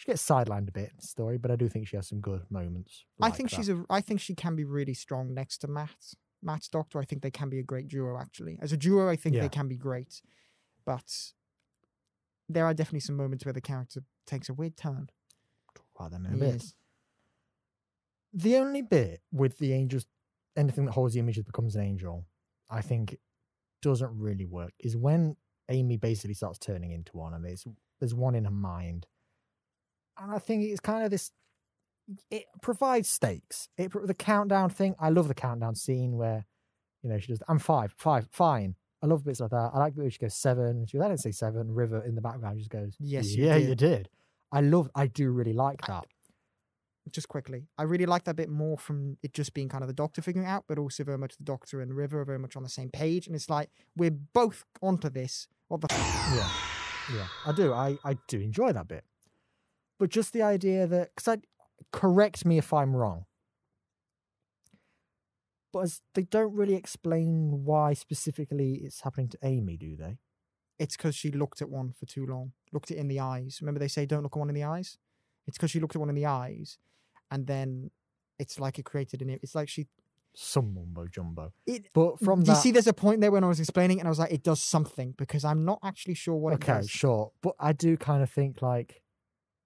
[0.00, 2.20] She gets sidelined a bit in the story, but I do think she has some
[2.20, 3.04] good moments.
[3.20, 3.56] I think that.
[3.56, 6.14] she's a I think she can be really strong next to Matt.
[6.42, 6.98] Matt's doctor.
[6.98, 8.58] I think they can be a great duo actually.
[8.62, 9.42] As a duo, I think Yeah.
[9.42, 10.22] they can be great,
[10.86, 11.34] but
[12.48, 15.10] there are definitely some moments where the character takes a weird turn.
[15.74, 16.54] talk about them in a bit.
[16.54, 16.74] Yes.
[18.32, 20.06] The only bit with the angels,
[20.56, 22.24] anything that holds the images becomes an angel,
[22.70, 23.18] I think
[23.82, 24.72] doesn't really work.
[24.78, 25.36] Is when
[25.68, 27.66] Amy basically starts turning into one, and there's
[27.98, 29.06] there's one in her mind,
[30.20, 31.30] and I think it's kind of this.
[32.30, 33.68] It provides stakes.
[33.78, 34.94] It the countdown thing.
[34.98, 36.44] I love the countdown scene where,
[37.02, 37.42] you know, she does.
[37.48, 38.74] I'm five, five, fine.
[39.02, 39.70] I love bits like that.
[39.72, 40.84] I like the way she goes seven.
[40.86, 41.72] She goes, I didn't say seven.
[41.72, 44.08] River in the background just goes, Yes, you yeah, did." you did.
[44.52, 44.90] I love.
[44.94, 46.04] I do really like that.
[47.12, 47.66] just quickly.
[47.78, 50.46] I really like that bit more from it just being kind of the doctor figuring
[50.46, 52.90] out, but also very much the doctor and River are very much on the same
[52.90, 53.26] page.
[53.26, 55.46] And it's like we're both onto this.
[55.68, 57.72] What the f- Yeah, yeah, I do.
[57.72, 59.04] I I do enjoy that bit,
[60.00, 61.42] but just the idea that because I
[61.92, 63.26] correct me if I'm wrong,
[65.72, 70.18] but as they don't really explain why specifically it's happening to Amy, do they?
[70.80, 73.58] it's because she looked at one for too long, looked it in the eyes.
[73.60, 74.96] Remember they say don't look at one in the eyes?
[75.46, 76.78] It's because she looked at one in the eyes
[77.30, 77.90] and then
[78.38, 79.88] it's like it created an it's like she
[80.34, 81.52] Some mumbo jumbo.
[81.66, 84.08] it But from you see there's a point there when I was explaining it and
[84.08, 86.88] I was like, it does something because I'm not actually sure what it okay, does.
[86.88, 87.32] sure.
[87.42, 89.02] But I do kind of think like,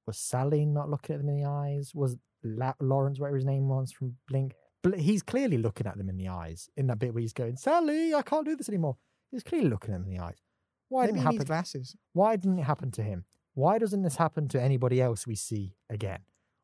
[0.06, 1.92] was Sally not looking at them in the eyes?
[1.94, 4.54] Was La- Lawrence, whatever his name was from Blink?
[4.82, 7.56] But he's clearly looking at them in the eyes in that bit where he's going,
[7.56, 8.96] Sally, I can't do this anymore.
[9.30, 10.42] He's clearly looking at them in the eyes.
[10.88, 11.46] Why Maybe didn't happen?
[11.46, 11.96] glasses.
[12.12, 13.24] Why didn't it happen to him?
[13.54, 16.20] Why doesn't this happen to anybody else we see again?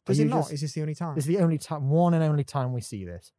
[0.06, 0.40] Does it not?
[0.40, 1.16] just- Is this the only time?
[1.16, 3.32] Is the only time, one and only time we see this.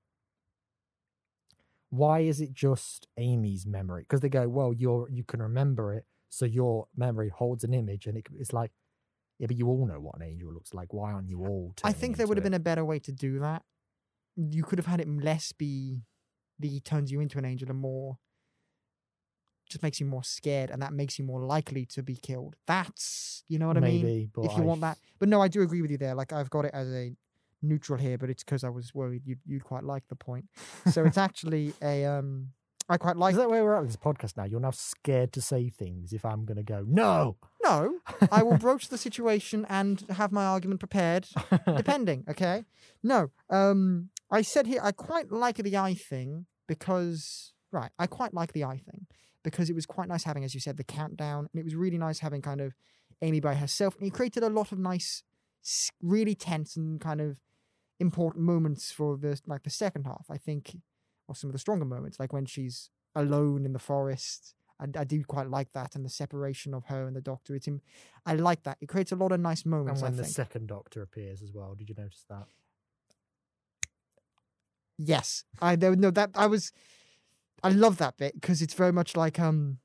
[1.90, 4.04] Why is it just Amy's memory?
[4.04, 8.08] Because they go, well, you're you can remember it, so your memory holds an image,
[8.08, 8.72] and it, it's like,
[9.42, 10.94] yeah, but you all know what an angel looks like.
[10.94, 11.74] Why aren't you all?
[11.84, 13.64] I think there would have been a better way to do that.
[14.36, 16.04] You could have had it less be
[16.60, 18.20] the he turns you into an angel and more
[19.68, 22.56] just makes you more scared and that makes you more likely to be killed.
[22.68, 24.04] That's you know what I mean?
[24.04, 25.00] maybe, but If you I want that.
[25.18, 26.14] But no, I do agree with you there.
[26.14, 27.12] Like I've got it as a
[27.64, 30.46] neutral here, but it's because I was worried you'd you'd quite like the point.
[30.92, 32.50] So it's actually a um
[32.92, 34.44] I quite like Is that where we're at with this podcast now?
[34.44, 37.38] You're now scared to say things if I'm going to go, no.
[37.64, 38.00] no,
[38.30, 41.26] I will broach the situation and have my argument prepared
[41.78, 42.26] depending.
[42.28, 42.66] Okay,
[43.02, 43.32] no.
[43.50, 48.52] Um, I said here I quite like the eye thing because right, I quite like
[48.52, 49.08] the eye thing
[49.42, 51.98] because it was quite nice having, as you said, the countdown, and it was really
[51.98, 52.74] nice having kind of
[53.22, 55.24] Amy by herself, and he created a lot of nice,
[56.02, 57.40] really tense and kind of
[58.02, 60.26] important moments for the like the second half.
[60.30, 60.76] I think,
[61.28, 64.56] or some of the stronger moments, like when she's alone in the forest.
[64.80, 67.56] I, I do quite like that, and the separation of her and the Doctor.
[67.56, 67.68] It's.
[68.26, 68.78] I like that.
[68.82, 70.02] It creates a lot of nice moments.
[70.02, 72.46] And when the second Doctor appears as well, did you notice that?
[74.98, 76.72] Yes, I there no that I was.
[77.64, 79.78] I love that bit because it's very much like um,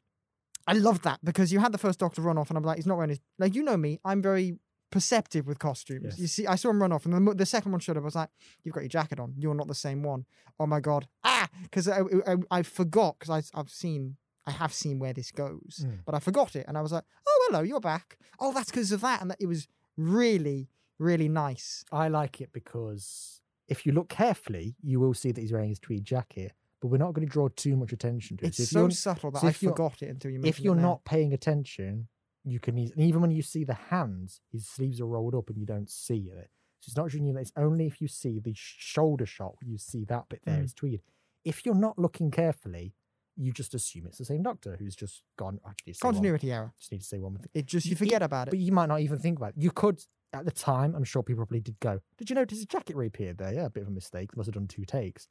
[0.66, 2.86] I love that because you had the first Doctor run off, and I'm like, he's
[2.86, 4.58] not wearing his like you know me, I'm very
[4.90, 6.04] perceptive with costumes.
[6.04, 6.18] Yes.
[6.18, 8.02] You see, I saw him run off, and the, the second one showed up.
[8.02, 8.30] I was like,
[8.62, 9.34] you've got your jacket on.
[9.36, 10.24] You're not the same one.
[10.60, 14.16] Oh my god, ah, because I, I I forgot because I've seen.
[14.48, 15.98] I have seen where this goes, Mm.
[16.06, 18.92] but I forgot it, and I was like, "Oh, hello, you're back." Oh, that's because
[18.92, 20.68] of that, and that, it was really,
[21.00, 21.84] really nice.
[21.90, 25.80] I like it because if you look carefully, you will see that he's wearing his
[25.80, 28.48] tweed jacket, but we're not going to draw too much attention to it.
[28.48, 30.38] It's So if so subtle that so I forgot it until you.
[30.38, 32.06] if mentioned it you're not paying attention,
[32.46, 35.48] you can eas- and even when you see the hands, his sleeves are rolled up
[35.48, 36.50] and you don't see it.
[36.80, 39.78] So it's not showing you that it's only if you see the shoulder shot you
[39.78, 40.64] see that bit there Mm.
[40.64, 41.02] is tweed.
[41.44, 42.94] If you're not looking carefully,
[43.36, 45.60] you just assume it's the same doctor who's just gone.
[45.66, 46.72] Actually, say one- continuity error.
[46.78, 47.50] Just need to say one more thing.
[47.54, 48.50] It just you forget about it.
[48.52, 49.56] But you might not even think about it.
[49.58, 50.94] You could at the time.
[50.94, 52.00] I'm sure people probably did go.
[52.18, 53.52] Did you notice his jacket reappeared there?
[53.52, 54.36] Yeah, a bit of a mistake.
[54.36, 55.28] Must have done two takes.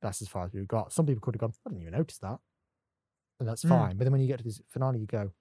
[0.00, 0.92] That's as far as we got.
[0.92, 1.52] Some people could have gone.
[1.66, 2.38] I didn't even notice that,
[3.40, 3.68] and that's Mm.
[3.70, 3.96] fine.
[3.96, 5.32] But then when you get to this finale, you go,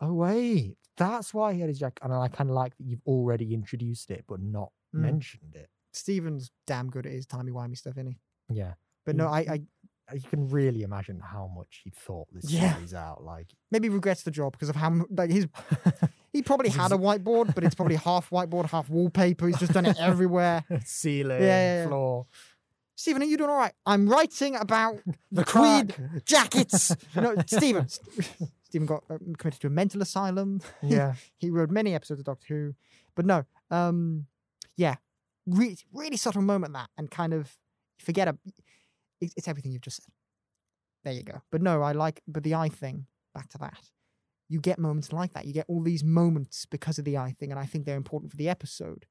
[0.00, 3.02] "Oh wait, that's why he had his jacket." And I kind of like that you've
[3.06, 5.00] already introduced it, but not Mm.
[5.00, 5.68] mentioned it.
[5.92, 8.18] Steven's damn good at his timey wimey stuff, isn't he?
[8.50, 12.72] Yeah, But no, I, I you can really imagine how much he thought this Yeah.
[12.74, 13.22] series out.
[13.22, 15.46] Like, maybe regrets the job because of how like his
[16.32, 19.46] he probably had a whiteboard, but it's probably half whiteboard, half wallpaper.
[19.48, 20.64] He's just done it everywhere.
[20.86, 21.86] ceiling, yeah, yeah.
[21.88, 22.24] floor,
[22.96, 23.74] Steven, are you doing all right?
[23.84, 24.98] I'm writing about
[25.30, 26.96] the tweed jackets.
[27.14, 27.86] no, Steven.
[28.68, 30.60] Steven got uh, committed to a mental asylum.
[30.82, 31.14] Yeah.
[31.38, 32.74] he wrote many episodes of Doctor Who,
[33.14, 34.26] but no, um,
[34.76, 34.96] yeah,
[35.46, 37.56] re- really subtle moment that, and kind of
[37.98, 38.36] forget a,
[39.20, 40.12] it's, it's everything you've just said.
[41.04, 41.42] There you go.
[41.50, 43.06] But no, I like, but the eye thing.
[43.34, 43.78] Back to that.
[44.48, 45.44] You get moments like that.
[45.46, 48.30] You get all these moments because of the eye thing, and I think they're important
[48.32, 49.06] for the episode.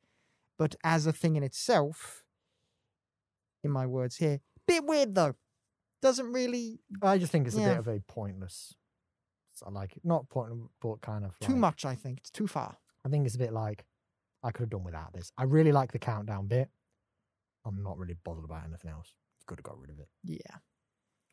[0.57, 2.23] But as a thing in itself,
[3.63, 5.35] in my words here, bit weird though.
[6.01, 8.75] Doesn't really I just think it's a bit of a pointless.
[9.65, 10.01] I like it.
[10.03, 11.85] Not pointless, but kind of too much.
[11.85, 12.77] I think it's too far.
[13.05, 13.85] I think it's a bit like
[14.43, 15.31] I could have done without this.
[15.37, 16.69] I really like the countdown bit.
[17.65, 19.13] I'm not really bothered about anything else.
[19.39, 20.57] You could have got rid of it Yeah.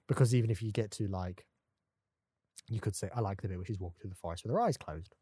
[0.09, 1.47] because even if you get to like,
[2.69, 4.61] you could say I like the bit where she's walking through the forest with her
[4.61, 5.15] eyes closed.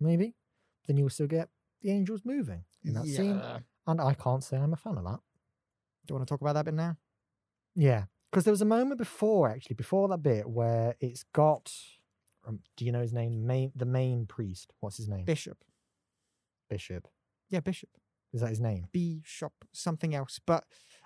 [0.00, 0.34] Maybe,
[0.86, 1.48] then you will still get
[1.82, 3.40] the angels moving in that scene,
[3.86, 5.20] and I can't say I'm a fan of that.
[6.06, 6.96] Do you want to talk about that bit now?
[7.76, 11.72] Yeah, because there was a moment before, actually, before that bit where it's got.
[12.46, 13.46] Um, do you know his name?
[13.46, 14.72] Main, the main priest.
[14.80, 15.24] What's his name?
[15.24, 15.58] Bishop.
[16.68, 17.08] Bishop.
[17.50, 17.90] Yeah, Bishop.
[18.32, 18.86] Is that his name?
[18.92, 20.40] Bishop, something else.
[20.46, 20.64] But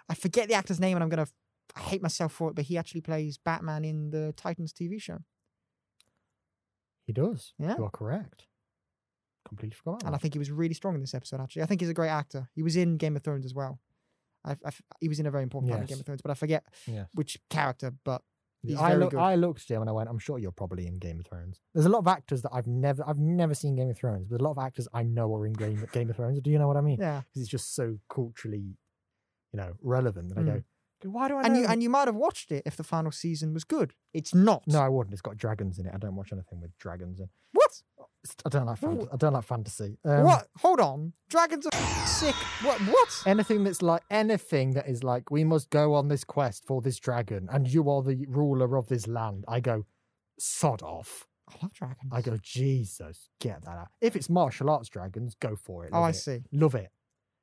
[0.08, 1.32] I forget the actor's name and I'm going to,
[1.74, 5.18] I hate myself for it, but he actually plays Batman in the Titans TV show.
[7.06, 7.54] He does.
[7.58, 7.76] Yeah.
[7.78, 8.46] You are correct.
[9.48, 10.02] Completely forgot.
[10.02, 10.20] And I that.
[10.20, 11.62] think he was really strong in this episode, actually.
[11.62, 12.48] I think he's a great actor.
[12.54, 13.80] He was in Game of Thrones as well.
[14.44, 16.34] I, I he was in a very important part of Game of Thrones, but I
[16.34, 17.08] forget Yes.
[17.14, 17.92] which character.
[18.04, 18.22] But
[18.78, 19.20] I, very look, good.
[19.20, 21.60] I looked at him and I went, I'm sure you're probably in Game of Thrones.
[21.74, 24.40] There's a lot of actors that I've never I've never seen Game of Thrones, but
[24.40, 26.40] a lot of actors I know are in Game, Game of Thrones.
[26.40, 26.98] Do you know what I mean?
[27.00, 27.22] yeah.
[27.28, 28.76] Because it's just so culturally,
[29.52, 30.32] you know, relevant.
[30.36, 30.62] And I go,
[31.10, 31.42] why do I know?
[31.42, 31.46] Mm.
[31.48, 33.92] And you and you might have watched it if the final season was good.
[34.14, 34.62] It's not.
[34.66, 35.12] no, I wouldn't.
[35.12, 35.92] It's got dragons in it.
[35.94, 37.28] I don't watch anything with dragons in.
[37.52, 37.82] What?
[38.46, 38.80] I don't like.
[38.80, 39.98] Fant- I don't like fantasy.
[40.06, 40.48] Um, what?
[40.60, 41.12] Hold on.
[41.28, 42.34] Dragons are sick.
[42.62, 42.80] What?
[42.80, 43.22] What?
[43.26, 46.98] Anything that's like anything that is like we must go on this quest for this
[46.98, 49.44] dragon, and you are the ruler of this land.
[49.48, 49.84] I go,
[50.38, 51.26] sod off.
[51.48, 52.12] I love dragons.
[52.12, 53.88] I go, Jesus, get that out.
[54.00, 55.90] If it's martial arts dragons, go for it.
[55.92, 56.42] Oh, I it, see.
[56.52, 56.90] Love it.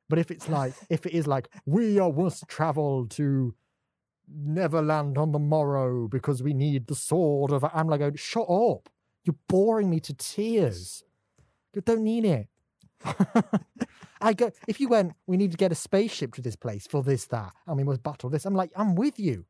[0.10, 3.54] But if it's like, if it is like, we are must travel to
[4.34, 8.90] Neverland on the morrow because we need the sword of, I'm like, going, shut up.
[9.24, 11.04] You're boring me to tears.
[11.76, 12.48] You don't need it.
[14.22, 17.02] I go, if you went, we need to get a spaceship to this place for
[17.04, 19.46] this, that, and we must battle this, I'm like, I'm with you.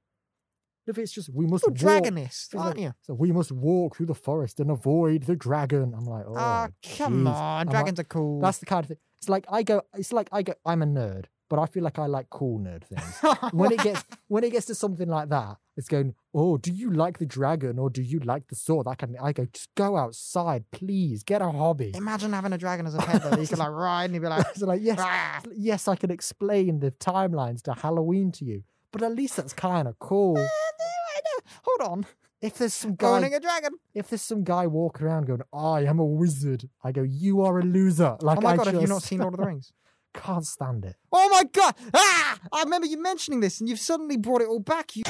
[0.88, 2.94] If it's just, we must You're walk- dragonist, it's like- aren't you?
[3.02, 5.94] so we must walk through the forest and avoid the dragon.
[5.96, 7.36] I'm like, oh, Ah, come jeez." on.
[7.36, 8.42] I'm like, Dragons are cool.
[8.42, 8.98] That's the kind of thing.
[9.20, 9.84] It's like I go.
[9.96, 10.54] It's like I go.
[10.66, 13.52] I'm a nerd, but I feel like I like cool nerd things.
[13.52, 16.16] when it gets when it gets to something like that, it's going.
[16.34, 18.88] Oh, do you like the dragon or do you like the sword?
[18.98, 19.22] Kind of.
[19.22, 19.46] I go.
[19.52, 21.24] Just go outside, please.
[21.24, 21.92] Get a hobby.
[21.94, 24.30] Imagine having a dragon as a pet that you could like ride and you'd be
[24.30, 29.04] like, so like yes, yes, I can explain the timelines to Halloween to you, but
[29.04, 30.38] at least that's kind of cool.
[30.38, 30.48] I.
[31.64, 32.06] Hold on.
[32.42, 33.74] If there's some guy, owning a dragon.
[33.94, 37.60] if there's some guy walking around going, "I am a wizard," I go, "You are
[37.60, 39.74] a loser." Like oh my I god, have you not seen Lord of the Rings?
[40.14, 40.96] Can't stand it.
[41.12, 41.76] Oh my god!
[41.94, 42.40] Ah!
[42.52, 44.96] I remember you mentioning this, and you've suddenly brought it all back.
[44.96, 45.04] You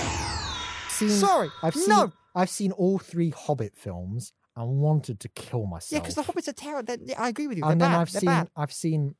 [0.89, 5.65] Seen, sorry, I've seen, no, I've seen all three Hobbit films and wanted to kill
[5.65, 5.91] myself.
[5.91, 6.95] yeah, because the Hobbits are terrible.
[7.17, 7.63] I agree with you.
[7.63, 8.01] They're and then bad.
[8.01, 8.49] I've They're seen bad.
[8.55, 9.15] I've seen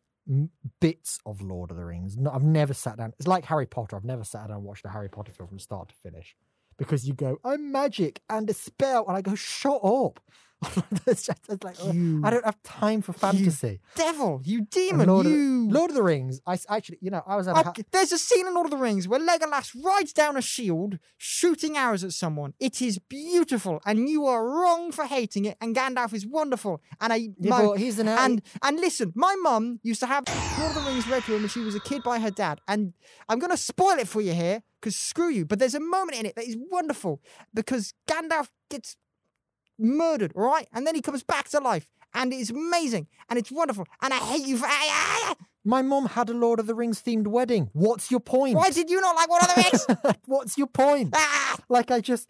[0.79, 2.17] bits of Lord of the Rings.
[2.17, 3.13] No, I've never sat down.
[3.17, 3.95] It's like Harry Potter.
[3.95, 6.35] I've never sat down and watched a Harry Potter film from start to finish
[6.77, 10.19] because you go, "I'm magic and a spell," and I go, "Shut up!"
[11.07, 13.79] It's just, it's like You I don't have time for fantasy.
[13.95, 15.67] devil, you demon, Lord, of, you.
[15.69, 16.39] Lord of the Rings.
[16.45, 18.77] I actually, you know, I was I- ha- there's a scene in Lord of the
[18.77, 22.53] Rings where Legolas rides down a shield, shooting arrows at someone.
[22.59, 25.57] It is beautiful, and you are wrong for hating it.
[25.61, 26.81] And Gandalf is wonderful.
[26.99, 30.23] And I, Yeah, my- he's an and and listen, my mum used to have
[30.59, 32.61] Lord of the Rings read to her when she was a kid by her dad.
[32.67, 32.93] And
[33.27, 35.45] I'm gonna spoil it for you here, because screw you.
[35.45, 37.21] But there's a moment in it that is wonderful
[37.53, 38.95] because Gandalf gets
[39.81, 43.51] murdered, all right, and then he comes back to life, and it's amazing, and it's
[43.51, 44.67] wonderful, and I hate you for.
[44.69, 47.69] Ah, My mum had a Lord of the Rings themed wedding.
[47.73, 48.55] What's your point?
[48.55, 49.55] Why did you not like Lord of the
[50.05, 50.17] Rings?
[50.25, 51.09] What's your point?
[51.13, 51.63] Ah, ah, ah!
[51.69, 52.27] Like I just,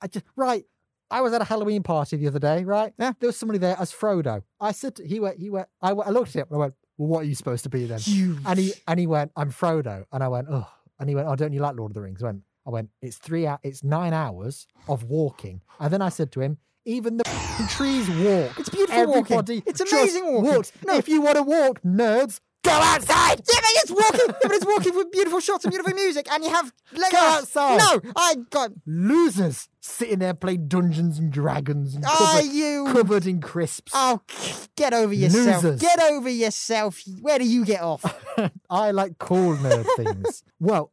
[0.00, 0.64] I just right.
[1.10, 2.92] I was at a Halloween party the other day, right?
[2.98, 3.12] Yeah.
[3.18, 4.42] There was somebody there as Frodo.
[4.60, 5.68] I said, to- he went, he went.
[5.80, 7.70] I, went- I looked at him and I went, "Well, what are you supposed to
[7.70, 8.00] be then?"
[8.46, 10.68] And he and he went, "I'm Frodo," and I went, "Oh,"
[11.00, 12.90] and he went, "Oh, don't you like Lord of the Rings?" I went, I went,
[13.00, 16.58] "It's three, it's nine hours of walking," and then I said to him.
[16.88, 17.24] Even the
[17.70, 18.58] trees walk.
[18.58, 19.18] It's beautiful walking.
[19.36, 20.50] Everybody It's amazing walking.
[20.52, 20.72] walks.
[20.86, 20.96] No.
[20.96, 23.40] If you want to walk, nerds, go outside.
[23.46, 24.20] Yeah, but it's walking.
[24.28, 27.12] yeah, but it's walking with beautiful shots and beautiful music, and you have Legolas.
[27.14, 27.78] outside.
[27.78, 28.70] No, I got.
[28.86, 32.86] Losers sitting there playing Dungeons and Dragons and Are covered, you?
[32.90, 33.92] covered in crisps.
[33.94, 34.22] Oh,
[34.76, 35.62] get over yourself.
[35.62, 35.80] Losers.
[35.82, 37.02] Get over yourself.
[37.20, 38.02] Where do you get off?
[38.70, 40.42] I like cool nerd things.
[40.58, 40.90] Well,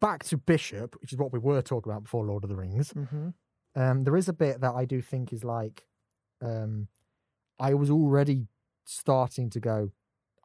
[0.00, 2.92] back to Bishop, which is what we were talking about before Lord of the Rings.
[2.94, 3.28] mm-hmm.
[3.76, 5.86] Um, there is a bit that I do think is like,
[6.42, 6.88] um,
[7.60, 8.48] I was already
[8.84, 9.92] starting to go,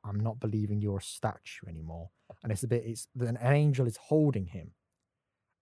[0.03, 2.09] I'm not believing you're a statue anymore.
[2.43, 4.71] And it's a bit, it's an angel is holding him.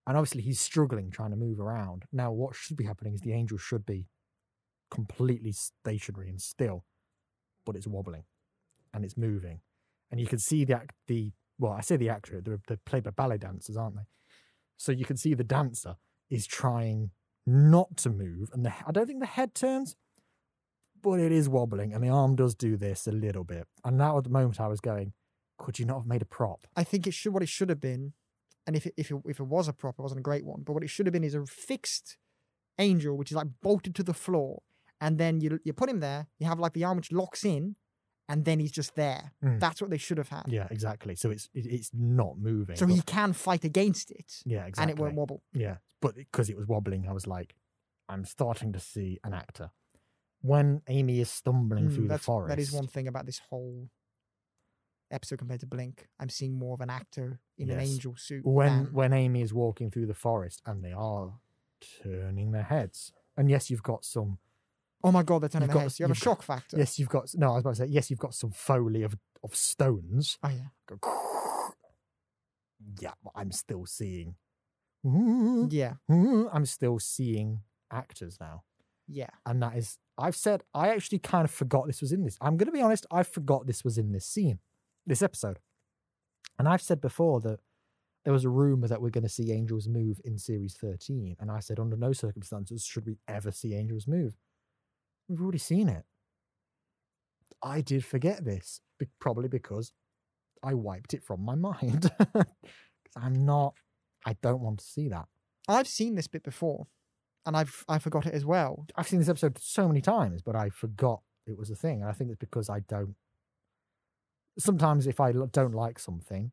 [0.07, 2.03] And obviously he's struggling trying to move around.
[2.11, 4.07] Now, what should be happening is the angel should be
[4.89, 6.85] completely stationary and still,
[7.65, 8.23] but it's wobbling
[8.93, 9.59] and it's moving.
[10.09, 13.03] And you can see the, act, the well, I say the actor, they're, they're played
[13.03, 14.07] by ballet dancers, aren't they?
[14.77, 15.97] So you can see the dancer
[16.31, 17.11] is trying
[17.49, 19.95] not to move, and the, I don't think the head turns,
[21.01, 23.67] but it is wobbling, and the arm does do this a little bit.
[23.83, 25.13] And now at the moment, I was going,
[25.57, 26.61] could you not have made a prop?
[26.75, 27.33] I think it should.
[27.33, 28.13] What it should have been,
[28.65, 30.63] and if it, if it, if it was a prop, it wasn't a great one.
[30.63, 32.17] But what it should have been is a fixed
[32.77, 34.61] angel, which is like bolted to the floor,
[35.01, 36.27] and then you you put him there.
[36.39, 37.75] You have like the arm which locks in,
[38.29, 39.33] and then he's just there.
[39.43, 39.59] Mm.
[39.59, 40.43] That's what they should have had.
[40.47, 41.15] Yeah, exactly.
[41.15, 42.77] So it's it, it's not moving.
[42.77, 44.91] So but- he can fight against it, yeah, exactly.
[44.93, 45.41] and it won't wobble.
[45.53, 47.55] Yeah, but because it was wobbling, I was like,
[48.07, 49.71] I'm starting to see an actor.
[50.41, 53.89] When Amy is stumbling Mm, through the forest, That is one thing about this whole
[55.11, 56.07] episode compared to Blink.
[56.19, 58.45] I'm seeing more of an actor in an angel suit.
[58.45, 61.33] when than- when Amy is walking through the forest and they are
[62.03, 63.11] turning their heads.
[63.35, 64.37] And yes, you've got some.
[65.03, 65.99] Oh my god, they're turning got- heads.
[65.99, 66.77] You have a shock factor.
[66.77, 67.29] Yes, you've got.
[67.35, 68.09] No, I was about to say yes.
[68.09, 70.37] You've got some foley of of stones.
[70.43, 70.67] Oh yeah.
[70.87, 70.99] Go,
[73.01, 74.35] yeah, but I'm still seeing.
[75.71, 78.63] Yeah, I'm still seeing actors now,
[79.07, 79.29] Yeah.
[79.45, 79.97] and that is.
[80.17, 82.37] I've said I actually kind of forgot this was in this.
[82.41, 83.05] I'm going to be honest.
[83.09, 84.59] I forgot this was in this scene,
[85.07, 85.59] this episode,
[86.57, 87.59] and I've said before that
[88.25, 91.49] there was a rumor that we're going to see angels move in series 13 and
[91.49, 94.35] i said under no circumstances should we ever see angels move
[95.29, 96.03] we've already seen it.
[97.63, 98.81] I did forget this
[99.21, 99.93] probably because
[100.61, 102.11] i wiped it from my mind.
[102.33, 103.73] 'Cause i'm not
[104.25, 105.27] i don't want to see that.
[105.69, 106.87] I've seen this bit before,
[107.45, 108.85] and I've I forgot it as well.
[108.97, 112.09] i've seen this episode so many times but i forgot it was a thing and
[112.09, 113.15] i think it's because i don't
[114.57, 116.51] sometimes if I don't like something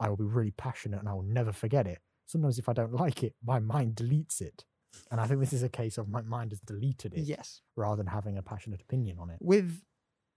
[0.00, 2.00] i will be really passionate and i will never forget it.
[2.26, 4.64] Sometimes if i don't like it my mind deletes it
[5.10, 7.60] and i think this is a case of my mind has deleted it Yes.
[7.76, 9.82] rather than having a passionate opinion on it With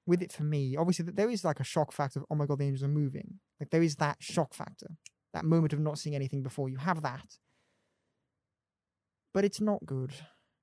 [0.06, 2.58] with it for me, obviously there is like a shock factor of oh my god,
[2.60, 3.40] the angels are moving.
[3.60, 4.88] Like there is that shock factor,
[5.36, 6.68] that moment of not seeing anything before.
[6.68, 7.38] You have that,
[9.34, 10.12] but it's not good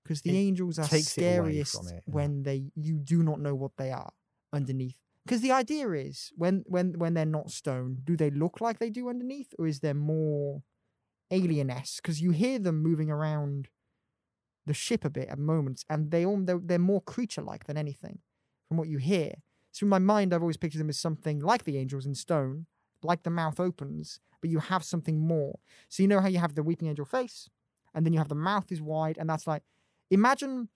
[0.03, 2.13] because the It angels are scariest it, yeah.
[2.13, 4.13] when they you do not know what they are
[4.53, 4.99] underneath.
[5.25, 8.91] Because the idea is when when when they're not stone, do they look like they
[8.91, 10.63] do underneath, or is there more
[11.31, 12.03] alien esque?
[12.03, 13.69] Because you hear them moving around
[14.67, 17.77] the ship a bit at moments, and they all they're, they're more creature like than
[17.77, 18.19] anything
[18.69, 19.35] from what you hear.
[19.73, 22.67] So in my mind, I've always pictured them as something like the angels in stone,
[23.03, 25.59] like the mouth opens, but you have something more.
[25.89, 27.49] So you know how you have the weeping angel face,
[27.95, 29.63] and then you have the mouth is wide, and that's like,
[30.11, 30.69] imagine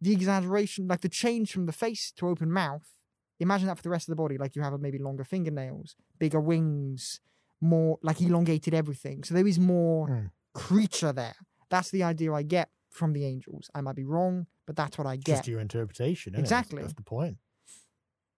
[0.00, 2.96] the exaggeration, like the change from the face to open mouth.
[3.38, 6.40] Imagine that for the rest of the body, like you have maybe longer fingernails, bigger
[6.40, 7.20] wings,
[7.60, 9.24] more like elongated everything.
[9.24, 10.30] So there is more Mm.
[10.54, 11.36] creature there.
[11.68, 13.70] That's the idea I get from the angels.
[13.74, 16.32] I might be wrong, but that's what I get Just your interpretation.
[16.32, 16.36] innit?
[16.36, 16.82] That's- Exactly.
[16.82, 17.38] That's the point.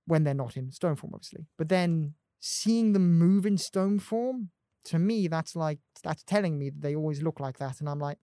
[0.06, 1.46] when they're not in stone form, obviously.
[1.56, 4.50] But then seeing them move in stone form,
[4.84, 8.00] to me, that's like that's telling me that they always look like that, and I'm
[8.00, 8.18] like,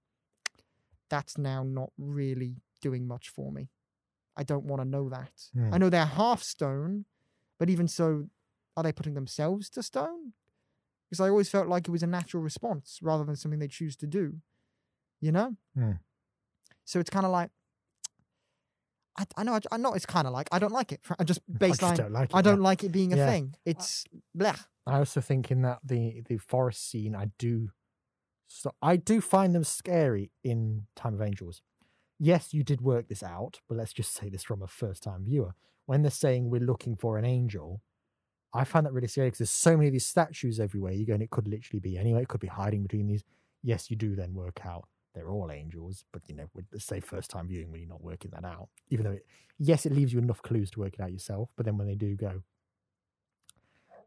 [1.10, 3.70] that's now not really doing much for me.
[4.36, 5.32] I don't want to know that.
[5.54, 5.74] Hmm.
[5.74, 7.06] I know they're half stone,
[7.58, 8.30] but even so,
[8.78, 10.34] are they putting themselves to stone?
[11.10, 13.96] Because I always felt like it was a natural response rather than something they choose
[13.98, 14.42] to do.
[15.22, 15.56] You know.
[15.76, 15.94] Hmm.
[16.90, 17.52] So it's kind of like.
[19.16, 19.54] I, I know.
[19.54, 19.94] I, I know.
[19.94, 21.02] It's kind of like I don't like it.
[21.20, 21.96] I just baseline.
[21.96, 22.36] don't like it.
[22.36, 23.30] I don't like it being a Yeah.
[23.30, 23.56] thing.
[23.64, 24.66] It's blech.
[24.88, 27.70] I also think in that the the forest scene, I do,
[28.48, 31.62] so I do find them scary in Time of Angels.
[32.18, 35.26] Yes, you did work this out, but let's just say this from a first time
[35.26, 35.54] viewer.
[35.86, 37.84] When they're saying we're looking for an angel,
[38.52, 40.94] I find that really scary because there's so many of these statues everywhere.
[40.94, 42.24] You go, and it could literally be anywhere.
[42.24, 43.24] It could be hiding between these.
[43.62, 44.86] Yes, you do then work out
[45.20, 48.32] they're all angels, but you know, let's say first time viewing when you're not working
[48.32, 49.26] that out, even though it,
[49.58, 51.50] yes, it leaves you enough clues to work it out yourself.
[51.56, 52.42] But then when they do go,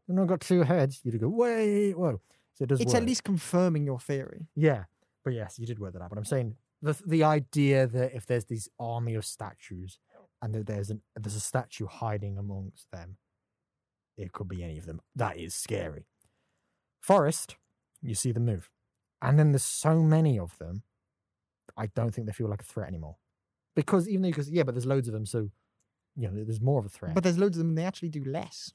[0.07, 0.99] and I've got two heads.
[1.03, 2.19] You go, wait, whoa.
[2.55, 3.01] So it does It's work.
[3.01, 4.47] at least confirming your theory.
[4.55, 4.85] yeah.
[5.23, 6.09] But yes, you did work that out.
[6.09, 9.97] But I'm saying the the idea that if there's this army of statues
[10.41, 13.15] and that there's an there's a statue hiding amongst them,
[14.17, 14.99] it could be any of them.
[15.15, 16.07] That is scary.
[16.99, 17.55] Forest,
[18.01, 18.69] you see them move,
[19.21, 20.83] and then there's so many of them.
[21.77, 23.17] I don't think they feel like a threat anymore,
[23.75, 25.49] because even though you could, yeah, but there's loads of them, so
[26.15, 27.13] you know there's more of a threat.
[27.15, 27.69] But there's loads of them.
[27.69, 28.73] and They actually do less.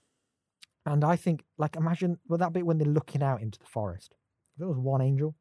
[0.86, 4.14] And I think, like, imagine well that bit when they're looking out into the forest.
[4.54, 5.36] If there was one angel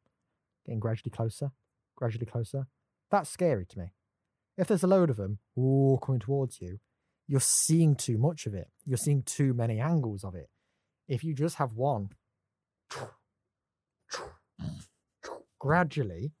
[0.66, 1.50] getting gradually closer,
[1.96, 2.66] gradually closer,
[3.10, 3.86] that's scary to me.
[4.56, 6.80] If there's a load of them all coming towards you,
[7.26, 8.68] you're seeing too much of it.
[8.84, 10.50] You're seeing too many angles of it.
[11.08, 12.10] If you just have one,
[15.58, 16.32] gradually,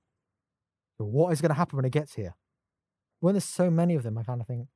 [1.06, 2.34] what is going to happen when it gets here?
[3.20, 4.68] When there's so many of them, I kind of think,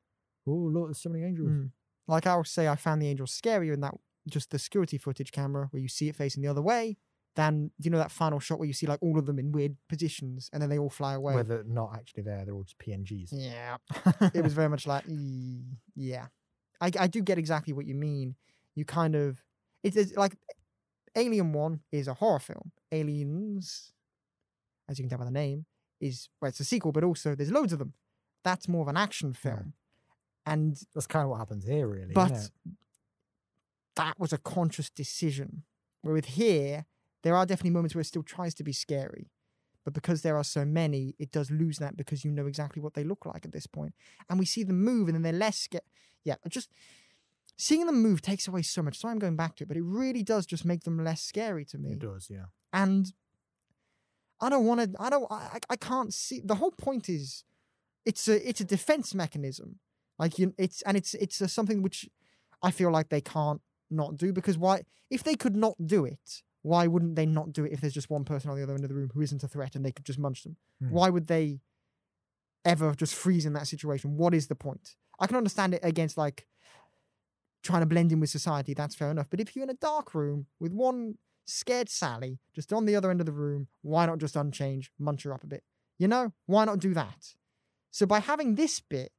[0.47, 1.51] oh, look, there's so many angels.
[1.51, 1.71] Mm.
[2.09, 3.95] Like I'll say, I found the angel scarier in that
[4.29, 6.97] just the security footage camera where you see it facing the other way
[7.35, 9.77] than you know that final shot where you see like all of them in weird
[9.89, 11.35] positions and then they all fly away.
[11.35, 13.29] Where they're not actually there, they're all just PNGs.
[13.33, 13.77] Yeah,
[14.35, 15.63] it was very much like, "Ee,
[15.95, 16.27] yeah,
[16.81, 18.35] I, I do get exactly what you mean.
[18.75, 19.43] You kind of,
[19.83, 20.37] it's it's like
[21.17, 22.73] Alien One is a horror film.
[22.91, 23.93] Aliens,
[24.89, 25.65] as you can tell by the name,
[26.03, 27.95] is well, it's a sequel, but also there's loads of them.
[28.45, 29.73] That's more of an action film,
[30.45, 32.13] and That's kind of what happens here, really.
[32.13, 32.51] but
[33.97, 35.63] that was a conscious decision.
[36.03, 36.87] Where with here,
[37.23, 39.31] there are definitely moments where it still tries to be scary.
[39.85, 42.95] But because there are so many, it does lose that because you know exactly what
[42.95, 43.67] they look like at this.
[44.29, 45.83] And we see them move and then they're less scared.
[46.25, 46.71] Yeah, just
[47.57, 48.99] seeing them move takes away so much.
[48.99, 51.65] So I'm going back to it, but it really does just make them less scary
[51.67, 52.47] to me it does, yeah.
[52.73, 53.13] and
[54.43, 54.91] I don't want to.
[55.01, 55.27] I don't.
[55.31, 56.41] I, I- can't see.
[56.45, 57.45] The whole point is,
[58.05, 59.79] it's a it's a defense mechanism.
[60.19, 62.09] Like you, it's and it's it's a, something which
[62.63, 64.83] I feel like they can't not do because why?
[65.11, 67.73] If they could not do it, why wouldn't they not do it?
[67.73, 69.49] If there's just one person on the other end of the room who isn't a
[69.49, 70.91] threat and they could just munch them, Hmm.
[70.91, 71.61] why would they
[72.65, 74.17] ever just freeze in that situation?
[74.17, 74.97] What is the point?
[75.21, 76.47] I can understand it against like
[77.63, 78.75] trying to blend in with society.
[78.75, 79.29] That's fair enough.
[79.31, 83.11] But if you're in a dark room with one scared Sally just on the other
[83.11, 85.63] end of the room, why not just unchange, munch her up a bit?
[85.99, 87.35] You know, why not do that?
[87.91, 89.13] So by having this bit,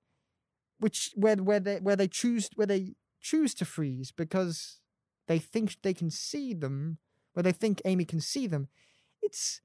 [0.79, 4.79] which where where they where they choose where they choose to freeze because
[5.27, 6.97] they think they can see them,
[7.33, 8.67] where they think Amy can see them,
[9.21, 9.61] it's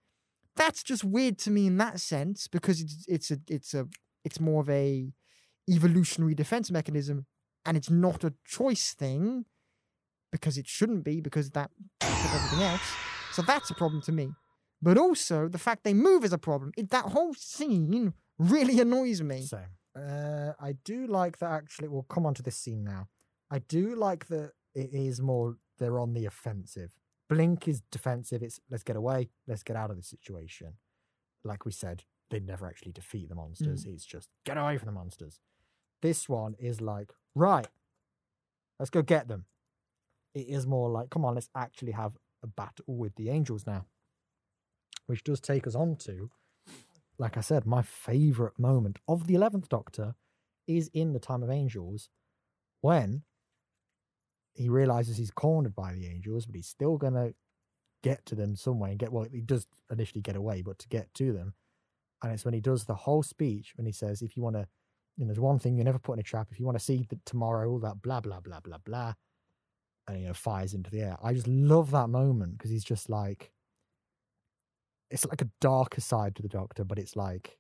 [0.55, 3.87] that's just weird to me in that sense because it's it's a it's a
[4.25, 5.13] it's more of a
[5.69, 7.27] evolutionary defense mechanism
[7.65, 9.45] and it's not a choice thing
[10.31, 11.71] because it shouldn't be because that
[12.01, 12.83] everything else.
[13.33, 14.31] So that's a problem to me.
[14.81, 16.73] But also the fact they move is a problem.
[16.77, 19.43] It, that whole scene really annoys me.
[19.43, 19.77] Same.
[19.97, 21.89] Uh, I do like that actually.
[21.89, 23.09] We'll come on to this scene now.
[23.51, 26.95] I do like that it is more, they're on the offensive.
[27.29, 28.43] Blink is defensive.
[28.43, 30.75] It's let's get away, let's get out of this situation.
[31.45, 33.87] Like we said, they never actually defeat the monsters.
[33.87, 35.41] It's just get away from the monsters.
[36.01, 37.67] This one is like, right,
[38.79, 39.47] let's go get them.
[40.39, 42.13] It is more like, come on, let's actually have
[42.43, 43.87] a battle with the angels now.
[45.07, 46.31] Which does take us on to
[47.19, 50.15] like I said, my favorite moment of the 11th Doctor
[50.67, 52.11] is in the Time of Angels
[52.81, 53.23] when
[54.55, 57.35] he realizes he's cornered by the angels, but he's still going to
[58.05, 60.89] get to them some way and get well he does initially get away but to
[60.89, 61.55] get to them.
[62.23, 64.69] And it's when he does the whole speech when he says if you want to
[65.17, 66.49] you know there's one thing you never put in a trap.
[66.53, 69.15] If you want to see the tomorrow all that blah blah blah blah blah
[70.09, 73.09] and you know fires into the air i just love that moment because he's just
[73.09, 73.53] like
[75.11, 77.59] it's like a darker side to the doctor but it's like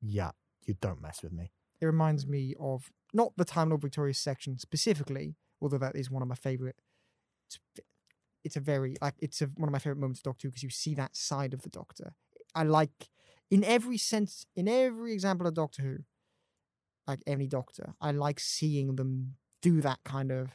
[0.00, 0.30] yeah
[0.66, 1.50] you don't mess with me
[1.80, 6.22] It reminds me of not the Time Lord Victorious section specifically, although that is one
[6.22, 6.76] of my favorite.
[7.48, 7.58] It's,
[8.44, 10.62] it's a very like it's a, one of my favorite moments of Doctor Who because
[10.62, 12.14] you see that side of the Doctor.
[12.54, 13.10] I like
[13.50, 15.98] in every sense, in every example of Doctor Who,
[17.06, 20.50] like any Doctor, I like seeing them do that kind of.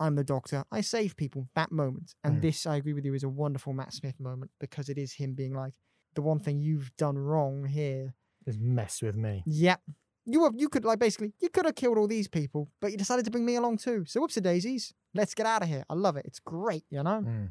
[0.00, 0.64] I'm the Doctor.
[0.70, 1.48] I save people.
[1.54, 2.42] That moment, and Mm.
[2.42, 5.34] this, I agree with you, is a wonderful Matt Smith moment because it is him
[5.34, 5.74] being like,
[6.14, 8.14] the one thing you've done wrong here
[8.46, 9.80] is mess with me Yep.
[10.24, 12.98] You were, you could like basically you could have killed all these people, but you
[12.98, 14.04] decided to bring me along too.
[14.06, 14.92] So whoopsie daisies.
[15.14, 15.84] Let's get out of here.
[15.88, 16.26] I love it.
[16.26, 17.22] It's great, you know?
[17.26, 17.50] Mm.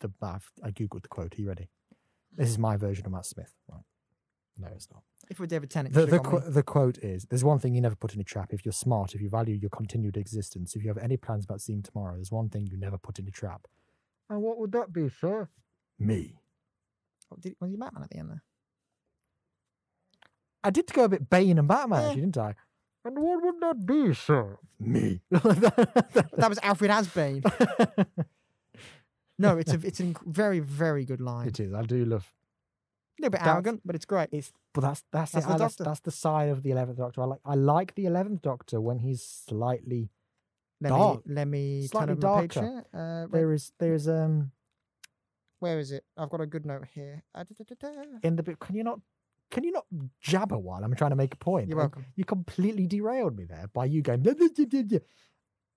[0.00, 1.36] The I've, I googled the quote.
[1.36, 1.68] Are you ready?
[2.36, 3.52] This is my version of Matt Smith.
[3.68, 3.82] Right?
[4.58, 5.02] No, it's not.
[5.30, 7.94] If we're David Tennant, The the, qu- the quote is: "There's one thing you never
[7.96, 8.52] put in a trap.
[8.52, 11.60] If you're smart, if you value your continued existence, if you have any plans about
[11.60, 13.66] seeing tomorrow, there's one thing you never put in a trap.
[14.28, 15.48] And what would that be, sir?
[15.98, 16.34] Me.
[17.32, 18.42] Oh, did, was he Batman at the end there?
[20.64, 22.06] I did go a bit Bane and Batman, Yeah.
[22.08, 22.54] actually, didn't I?
[23.04, 24.58] And what would that be, sir?
[24.78, 25.20] Me.
[25.30, 27.42] That was Alfred as Asbane.
[29.38, 31.48] no, it's a it's a very very good line.
[31.48, 31.72] it is.
[31.74, 32.41] I do love a
[33.18, 34.28] little bit That's- arrogant, but it's great.
[34.32, 35.48] it's but that's that's That's it.
[35.48, 35.84] the I- that's, Doctor.
[35.90, 37.22] that's the side of the eleventh Doctor.
[37.22, 40.10] I like I like the eleventh Doctor when he's slightly
[40.80, 41.26] Let dark.
[41.26, 42.68] me let me Slightly turn over my page darker.
[42.70, 43.00] here.
[43.00, 44.52] Uh, wait, there is there's um
[45.60, 46.04] where is it?
[46.16, 47.22] I've got a good note here.
[47.34, 48.18] Uh, da, da, da, da.
[48.22, 48.58] in the bit.
[48.58, 49.00] Can you not
[49.50, 49.84] can you not
[50.20, 51.68] jabber while I'm trying to make a point?
[51.68, 52.06] You're welcome.
[52.16, 54.22] You completely derailed me there by you going.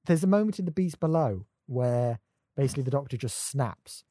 [0.05, 2.19] There's a moment in the Beast Below where
[2.55, 4.03] basically the Doctor just snaps,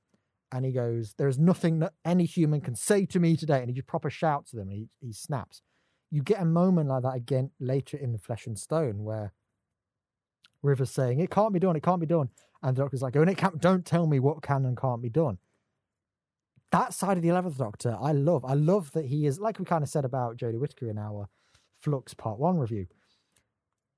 [0.54, 3.68] and he goes, "There is nothing that any human can say to me today," and
[3.68, 5.62] he just proper shouts to them, and he, he snaps.
[6.10, 9.32] You get a moment like that again later in the Flesh and Stone where
[10.62, 11.74] River's saying, "It can't be done.
[11.74, 12.28] It can't be done,"
[12.62, 13.60] and the Doctor's like, "Oh, and it can't.
[13.60, 15.38] Don't tell me what can and can't be done."
[16.70, 18.44] That side of the Eleventh Doctor, I love.
[18.44, 21.28] I love that he is like we kind of said about Jodie Whittaker in our
[21.80, 22.86] Flux Part One review.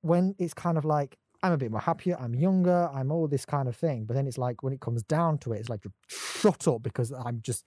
[0.00, 3.44] When it's kind of like I'm a bit more happier, I'm younger, I'm all this
[3.44, 5.84] kind of thing, but then it's like when it comes down to it, it's like
[6.08, 7.64] shut up because I'm just,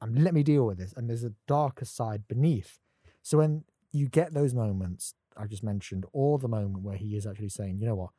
[0.00, 2.78] I'm let me deal with this, and there's a darker side beneath.
[3.22, 7.26] So when you get those moments I just mentioned, or the moment where he is
[7.26, 8.10] actually saying, you know what,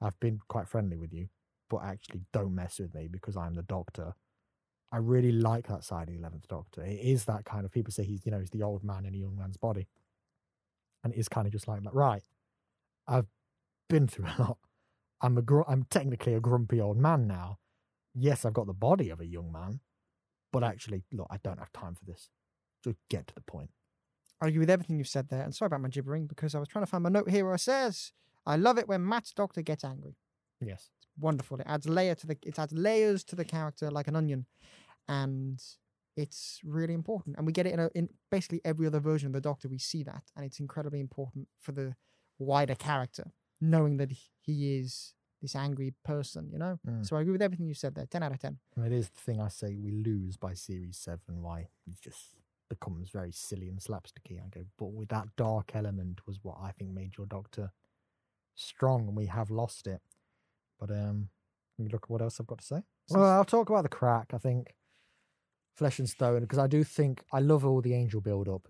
[0.00, 1.28] I've been quite friendly with you,
[1.70, 4.14] but actually don't mess with me because I'm the Doctor.
[4.92, 6.82] I really like that side of the Eleventh Doctor.
[6.82, 9.14] It is that kind of people say he's you know he's the old man in
[9.14, 9.86] a young man's body,
[11.04, 11.94] and it is kind of just like that.
[11.94, 12.22] Right,
[13.06, 13.26] I've
[13.88, 14.58] been through a lot.
[15.20, 17.58] I'm a gr- I'm technically a grumpy old man now.
[18.14, 19.80] Yes, I've got the body of a young man,
[20.52, 22.30] but actually, look, I don't have time for this.
[22.84, 23.70] Just get to the point.
[24.40, 25.42] I agree with everything you've said there.
[25.42, 27.54] And sorry about my gibbering because I was trying to find my note here where
[27.54, 28.12] it says,
[28.46, 30.16] I love it when Matt's doctor gets angry.
[30.60, 30.90] Yes.
[30.98, 31.58] It's wonderful.
[31.58, 34.46] It adds layer to the it adds layers to the character like an onion.
[35.08, 35.60] And
[36.16, 37.36] it's really important.
[37.36, 39.78] And we get it in a, in basically every other version of the Doctor, we
[39.78, 40.24] see that.
[40.36, 41.94] And it's incredibly important for the
[42.38, 46.78] wider character, knowing that he- is this angry person, you know?
[46.86, 47.06] Mm.
[47.06, 48.06] So I agree with everything you said there.
[48.06, 48.58] Ten out of ten.
[48.76, 52.34] And it is the thing I say we lose by series seven, why it just
[52.68, 54.40] becomes very silly and slapsticky.
[54.44, 57.72] I go, but with that dark element was what I think made your doctor
[58.54, 60.00] strong, and we have lost it.
[60.80, 61.28] But um,
[61.78, 62.82] let me look at what else I've got to say.
[63.10, 64.32] Well, I'll talk about the crack.
[64.34, 64.74] I think
[65.76, 68.66] Flesh and Stone because I do think I love all the angel build up.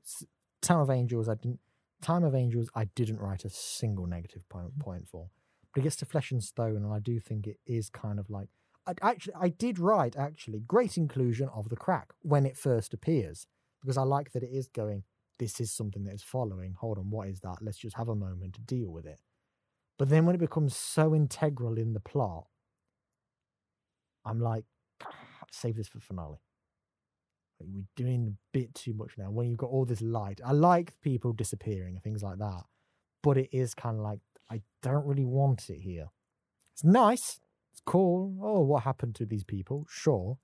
[0.60, 1.60] Time of Angels, I didn't.
[2.00, 5.30] Time of Angels, I didn't write a single negative point, point for.
[5.74, 8.30] But it gets to Flesh and Stone, and I do think it is kind of
[8.30, 8.48] like
[8.88, 13.46] I, actually, I did write actually great inclusion of the crack when it first appears
[13.82, 15.04] because I like that it is going.
[15.38, 16.74] This is something that is following.
[16.80, 17.58] Hold on, what is that?
[17.60, 19.20] Let's just have a moment to deal with it.
[19.96, 22.46] But then when it becomes so integral in the plot,
[24.24, 24.64] I'm like,
[25.02, 25.14] "Ah,
[25.50, 26.40] save this for finale.
[27.60, 29.30] Like, We're doing a bit too much now.
[29.30, 32.64] When you've got all this light, I like people disappearing and things like that,
[33.22, 36.08] but it is kind of like I don't really want it here.
[36.72, 37.40] It's nice,
[37.72, 38.34] it's cool.
[38.42, 39.86] Oh, what happened to these people?
[39.88, 40.38] Sure.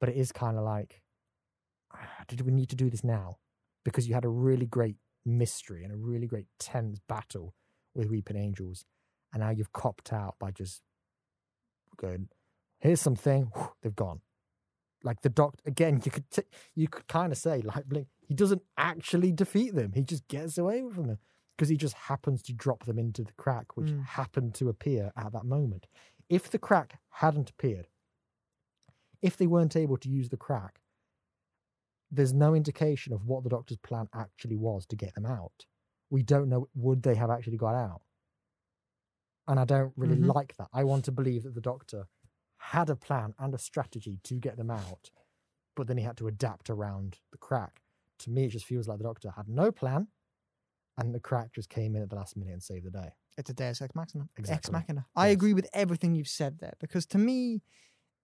[0.00, 1.02] But it is kind of like,
[1.94, 3.38] "Ah, did we need to do this now?
[3.84, 7.54] Because you had a really great mystery and a really great tense battle
[7.94, 8.84] with Weeping Angels,
[9.32, 10.82] and now you've copped out by just
[11.96, 12.28] going,
[12.80, 13.50] here's something,
[13.82, 14.20] they've gone.
[15.04, 16.42] Like the doctor again, you could t-
[16.74, 19.92] you could kind of say like Blink, he doesn't actually defeat them.
[19.92, 21.18] He just gets away from them
[21.56, 24.04] because he just happens to drop them into the crack, which Mm.
[24.04, 25.86] happened to appear at that moment.
[26.28, 27.88] If the crack hadn't appeared,
[29.20, 30.80] if they weren't able to use the crack,
[32.10, 35.66] there's no indication of what the doctor's plan actually was to get them out.
[36.10, 38.02] We don't know would they have actually got out.
[39.48, 40.32] And I don't really Mhm.
[40.34, 40.68] like that.
[40.72, 42.06] I want to believe that the doctor
[42.72, 45.10] had a plan and a strategy to get them out,
[45.76, 47.82] but then he had to adapt around the crack.
[48.20, 50.08] To me, it just feels like the doctor had no plan
[50.96, 53.10] and the crack just came in at the last minute and saved the day.
[53.36, 54.24] It's a Deus Ex Machina.
[54.38, 54.72] Ex Exactly.
[54.72, 55.06] Machina.
[55.14, 55.34] I Yes.
[55.34, 57.62] agree with everything you've said there because to me,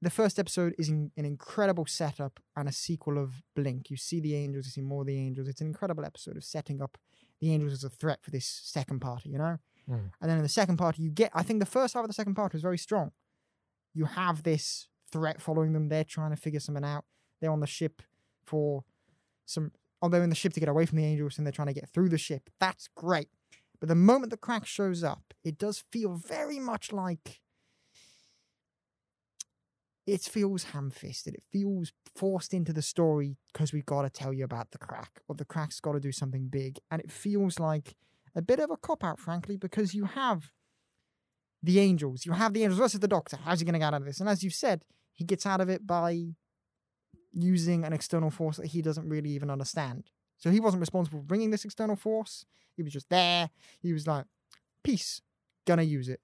[0.01, 3.91] the first episode is in, an incredible setup and a sequel of Blink.
[3.91, 5.47] You see the angels, you see more of the angels.
[5.49, 6.97] It's an incredible episode of setting up
[7.41, 9.59] the angels as a threat for this second party, you know?
[9.91, 10.11] Mm.
[10.21, 12.15] And then in the second party, you get, I think the first half of the
[12.15, 13.13] second part was very strong.
[13.99, 15.89] You have this threat following them.
[15.89, 17.05] They're trying to figure something out.
[17.41, 18.01] They're on the ship
[18.47, 18.85] for
[19.45, 21.67] some, oh, they're in the ship to get away from the angels and they're trying
[21.67, 22.49] to get through the ship.
[22.61, 23.29] That's great.
[23.81, 27.41] But the moment the crack shows up, it does feel very much like
[30.07, 31.35] it feels ham-fisted.
[31.35, 35.23] It feels forced into the story because we've got to tell you about the crack,
[35.27, 37.97] or the crack's got to do something big, and it feels like
[38.37, 40.53] a bit of a cop out, frankly, because you have
[41.63, 43.39] the angels, you have the angels versus the Doctor.
[43.45, 44.21] How's he going to get out of this?
[44.21, 46.35] And as you've said, he gets out of it by
[47.33, 50.11] using an external force that he doesn't really even understand.
[50.39, 52.45] So he wasn't responsible for bringing this external force.
[52.77, 53.51] He was just there.
[53.81, 54.25] He was like,
[54.85, 55.21] peace,
[55.67, 56.21] gonna use it.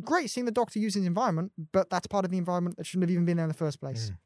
[0.00, 3.02] Great seeing the doctor use his environment, but that's part of the environment that shouldn't
[3.02, 4.10] have even been there in the first place.
[4.10, 4.18] Mm.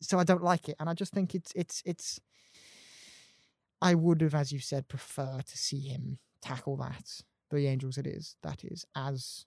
[0.00, 0.76] So I don't like it.
[0.78, 2.20] And I just think it's it's it's
[3.82, 7.22] I would have, as you said, prefer to see him tackle that.
[7.50, 9.46] The angels it is, that is, as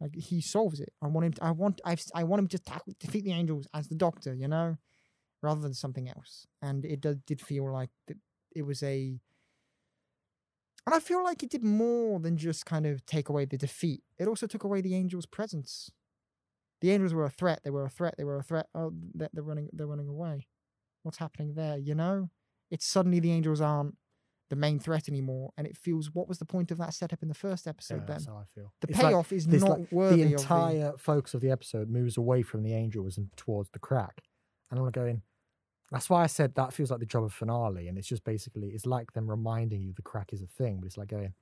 [0.00, 0.92] like he solves it.
[1.02, 3.66] I want him to, I want I've, I want him to tackle defeat the angels
[3.74, 4.76] as the doctor, you know?
[5.42, 6.46] Rather than something else.
[6.62, 8.16] And it did, did feel like that
[8.54, 9.20] it was a
[10.88, 14.02] and I feel like it did more than just kind of take away the defeat.
[14.18, 15.90] It also took away the angels' presence.
[16.80, 17.60] The angels were a threat.
[17.62, 18.14] They were a threat.
[18.16, 18.68] They were a threat.
[18.74, 19.68] Uh, oh, they're, they're running.
[19.74, 20.46] They're running away.
[21.02, 21.76] What's happening there?
[21.76, 22.30] You know,
[22.70, 23.96] it's suddenly the angels aren't
[24.50, 26.14] the main threat anymore, and it feels.
[26.14, 28.06] What was the point of that setup in the first Yeah, episode?
[28.06, 28.72] that's then how I feel.
[28.80, 32.16] the It's like payoff is not like, worthy the entire focus of the episode moves
[32.16, 34.22] away from the angels and towards the crack.
[34.70, 35.22] And I'm going,
[35.90, 37.88] that's why I said that feels like the job of finale.
[37.88, 40.86] And it's just basically, it's like them reminding you the crack is a thing, but
[40.86, 41.32] it's like going,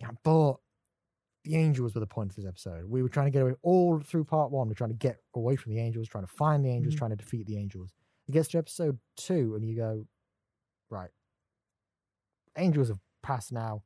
[0.00, 0.56] yeah, but
[1.44, 2.84] the angels were the point of this episode.
[2.84, 4.68] We were trying to get away all through part one.
[4.68, 6.98] We're trying to get away from the angels, trying to find the angels, Mhm.
[6.98, 7.92] trying to defeat the angels.
[8.28, 10.06] It gets to episode two, and you go,
[10.90, 11.10] right,
[12.56, 13.82] angels have passed now.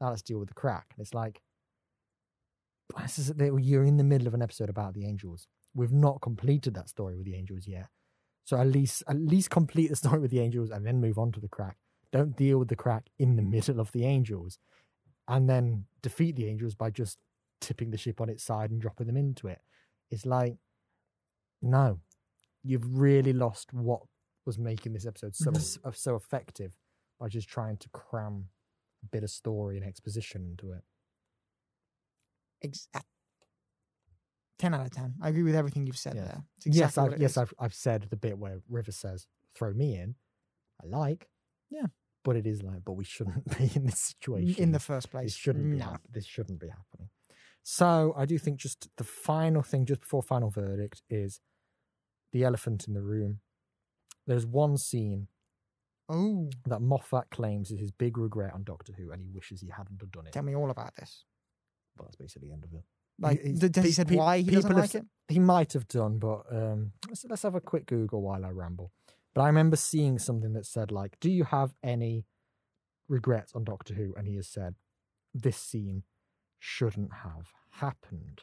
[0.00, 0.86] Now let's deal with the crack.
[0.96, 1.40] And it's like,
[3.00, 5.46] this is, you're in the middle of an episode about the angels.
[5.74, 7.88] We've not completed that story with the angels yet.
[8.44, 11.32] So at least at least complete the story with the angels and then move on
[11.32, 11.76] to the crack.
[12.12, 14.58] Don't deal with the crack in the middle of the angels
[15.28, 17.18] and then defeat the angels by just
[17.60, 19.60] tipping the ship on its side and dropping them into it.
[20.10, 20.56] It's like
[21.62, 22.00] no.
[22.64, 24.02] You've really lost what
[24.44, 25.52] was making this episode so
[25.92, 26.76] so effective
[27.22, 28.46] by just trying to cram
[29.04, 30.82] a bit of story and exposition into it.
[32.64, 33.00] Ex- uh,
[34.58, 35.14] ten out of ten.
[35.22, 36.24] I agree with everything you've said Yeah.
[36.24, 36.44] there.
[36.66, 37.36] It's yes, I've, yes.
[37.36, 40.16] I've I've said the bit where River says, "Throw me in."
[40.82, 41.28] I like,
[41.70, 41.86] Yeah.
[42.24, 45.26] but it is like, but we shouldn't be in this situation in the first place.
[45.26, 45.78] This shouldn't be.
[45.78, 45.84] no.
[45.84, 47.08] hap- this shouldn't be happening.
[47.62, 51.40] So I do think just the final thing, just before final verdict, is
[52.32, 53.38] the elephant in the room.
[54.26, 55.28] There's one scene
[56.12, 59.68] Oh, that Moffat claims is his big regret on Doctor Who, and he wishes he
[59.68, 60.32] hadn't have done it.
[60.32, 61.24] tell me all about this.
[61.96, 62.84] But that's basically the end of it.
[63.18, 65.04] Like, he's- d- does he pe- said pe- why he doesn't like s- it?
[65.28, 68.92] He might have done, but um, let's, let's have a quick Google while I ramble.
[69.34, 72.26] But I remember seeing something that said, like, do you have any
[73.08, 74.14] regrets on Doctor Who?
[74.16, 74.74] And he has said,
[75.34, 76.02] this scene
[76.58, 78.42] shouldn't have happened.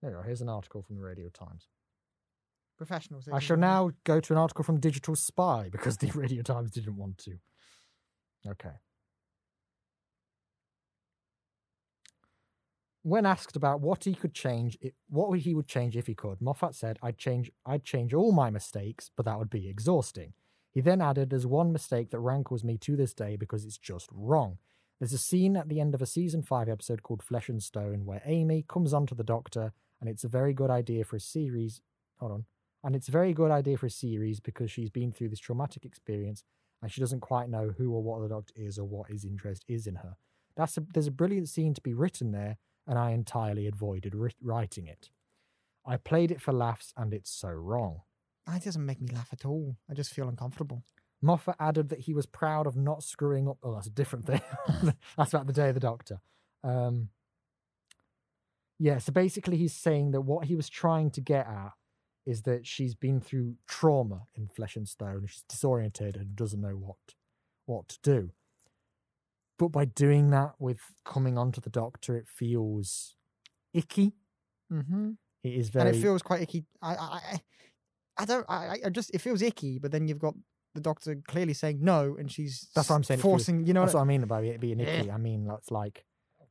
[0.00, 0.22] There you go.
[0.22, 1.68] Here's an article from the Radio Times.
[2.86, 3.28] Professionals.
[3.32, 6.96] I shall now go to an article from Digital Spy because the Radio Times didn't
[6.96, 7.38] want to.
[8.44, 8.72] Okay.
[13.04, 16.40] When asked about what he could change, it, what he would change if he could,
[16.40, 20.32] Moffat said, "I'd change, I'd change all my mistakes, but that would be exhausting."
[20.72, 24.08] He then added, "There's one mistake that rankles me to this day because it's just
[24.10, 24.58] wrong."
[24.98, 28.06] There's a scene at the end of a season five episode called Flesh and Stone
[28.06, 31.80] where Amy comes onto the Doctor, and it's a very good idea for a series.
[32.18, 32.44] Hold on.
[32.84, 35.84] And it's a very good idea for a series because she's been through this traumatic
[35.84, 36.42] experience
[36.82, 39.64] and she doesn't quite know who or what the doctor is or what his interest
[39.68, 40.16] is in her.
[40.56, 44.34] That's a, there's a brilliant scene to be written there, and I entirely avoided writ-
[44.42, 45.08] writing it.
[45.86, 48.02] I played it for laughs, and it's so wrong.
[48.52, 49.76] It doesn't make me laugh at all.
[49.88, 50.82] I just feel uncomfortable.
[51.22, 53.58] Moffat added that he was proud of not screwing up.
[53.62, 54.40] Oh, that's a different thing.
[55.16, 56.20] that's about the day of the doctor.
[56.64, 57.08] Um,
[58.78, 61.72] yeah, so basically, he's saying that what he was trying to get at
[62.26, 65.26] is that she's been through trauma in Flesh and Stone.
[65.26, 66.96] She's disoriented and doesn't know what
[67.66, 68.30] what to do.
[69.58, 73.16] But by doing that with coming onto the Doctor, it feels
[73.72, 74.12] icky.
[74.72, 75.12] Mm-hmm.
[75.44, 75.88] It is very.
[75.88, 76.64] And it feels quite icky.
[76.80, 77.40] I, I, I,
[78.18, 78.46] I don't.
[78.48, 79.10] I, I- just.
[79.14, 79.78] It feels icky.
[79.78, 80.34] But then you've got
[80.74, 83.66] the doctor clearly saying no, and she's That's what I'm saying, it feels- Forcing.
[83.66, 83.80] You know.
[83.82, 85.10] That's what what I mean about it being icky.
[85.10, 86.04] I mean, that's like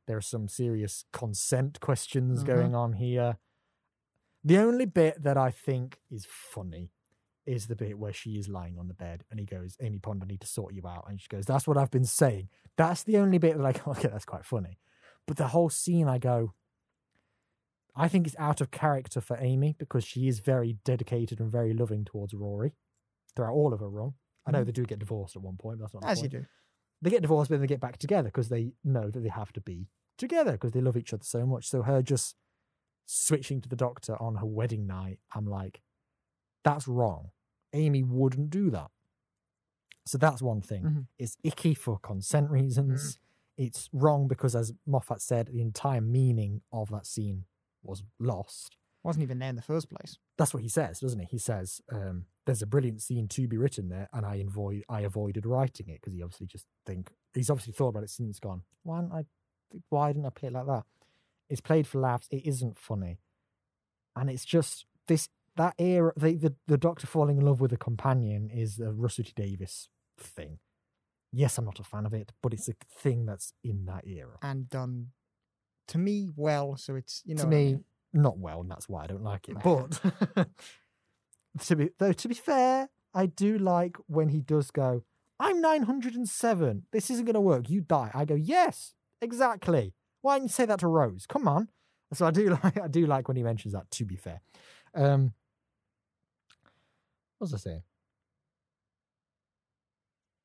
[0.06, 2.46] there are some serious consent questions Mhm.
[2.46, 3.38] going on here.
[4.44, 6.90] The only bit that I think is funny
[7.46, 10.22] is the bit where she is lying on the bed and he goes, Amy Pond,
[10.22, 11.06] I need to sort you out.
[11.08, 12.48] And she goes, That's what I've been saying.
[12.76, 14.78] That's the only bit that I go, okay, that's quite funny.
[15.26, 16.54] But the whole scene, I go,
[17.94, 21.74] I think it's out of character for Amy because she is very dedicated and very
[21.74, 22.74] loving towards Rory
[23.36, 24.14] throughout all of her run.
[24.46, 24.66] I know Mhm.
[24.66, 26.46] they do get divorced at one point, but that's not As you do.
[27.02, 29.52] they get divorced, but then they get back together because they know that they have
[29.52, 31.68] to be together because they love each other so much.
[31.68, 32.36] So her just
[33.06, 35.82] switching to the doctor on her wedding night, I'm like,
[36.64, 37.30] that's wrong.
[37.72, 38.90] Amy wouldn't do that.
[40.04, 40.82] So that's one thing.
[40.82, 41.06] Mhm.
[41.18, 43.18] It's icky for consent reasons.
[43.56, 47.44] It's wrong because, as Moffat said, the entire meaning of that scene
[47.82, 48.76] was lost.
[49.04, 50.18] Wasn't even there in the first place.
[50.38, 51.26] That's what he says, doesn't he?
[51.26, 55.00] He says, um, "There's a brilliant scene to be written there, and I avoid I
[55.02, 58.62] avoided writing it because he obviously just think he's obviously thought about it since gone.
[58.84, 59.24] Why didn't I?
[59.88, 60.84] Why didn't I play it like that?
[61.48, 62.28] It's played for laughs.
[62.30, 63.18] It isn't funny,
[64.16, 66.12] and it's just this that era.
[66.16, 69.88] The the, the Doctor falling in love with a companion is a Russell T Davies
[70.18, 70.58] thing.
[71.32, 74.38] Yes, I'm not a fan of it, but it's a thing that's in that era.
[74.42, 75.08] and done
[75.88, 76.76] to me well.
[76.76, 77.84] So it's you know to what I me, mean?
[78.12, 79.56] not well, and that's why I don't like it.
[79.62, 80.00] But
[81.66, 85.04] to be though, to be fair, I do like when he does go.
[85.40, 86.84] I'm 907.
[86.92, 87.68] This isn't going to work.
[87.68, 88.12] You die.
[88.14, 89.92] I go, yes, exactly.
[90.22, 91.26] Why didn't you say that to Rose?
[91.28, 91.68] Come on.
[92.14, 93.90] So I do like I do like when he mentions that.
[93.90, 94.40] To be fair,
[94.94, 95.34] um,
[97.38, 97.82] what was I saying?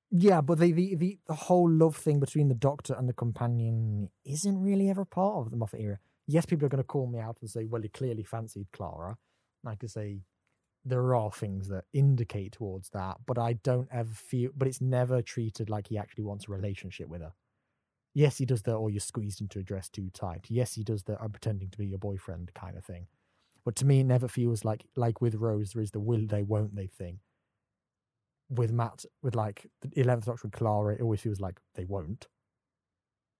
[0.09, 4.09] Yeah, but the, the the the whole love thing between the Doctor and the companion
[4.25, 5.99] isn't really ever part of the Moffat era.
[6.27, 9.17] Yes, people are going to call me out and say, "Well, he clearly fancied Clara."
[9.63, 10.21] And I could say
[10.85, 14.51] there are things that indicate towards that, but I don't ever feel.
[14.55, 17.33] But it's never treated like he actually wants a relationship with her.
[18.17, 21.03] Yes, he does the "or you're squeezed into a dress too tight." Yes, he does
[21.03, 23.05] the "I'm pretending to be your boyfriend" kind of thing.
[23.63, 26.41] But to me, it never feels like like with Rose, there is the "will they,
[26.41, 27.19] won't they" thing.
[28.49, 32.21] With Matt, with like the Eleventh Doctor and Clara, it always feels like they won't.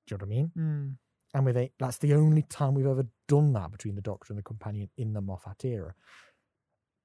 [0.05, 0.51] Do you know what I mean?
[0.55, 0.97] Mm.
[1.33, 4.37] And with a, that's the only time we've ever done that between the Doctor and
[4.37, 5.95] the companion in the Moffat era.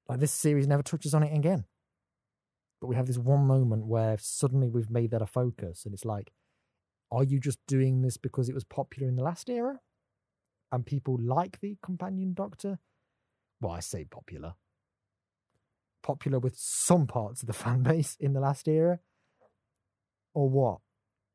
[0.07, 1.65] Like this series never touches on it again.
[2.79, 6.05] But we have this one moment where suddenly we've made that a focus, and it's
[6.05, 6.33] like,
[7.13, 9.79] are you just doing this because it was popular in the last era,
[10.71, 12.79] and people like the companion Doctor?
[13.61, 14.55] Well, I say popular.
[16.01, 18.99] Popular with some parts of the fan base in the last era,
[20.33, 20.79] or what?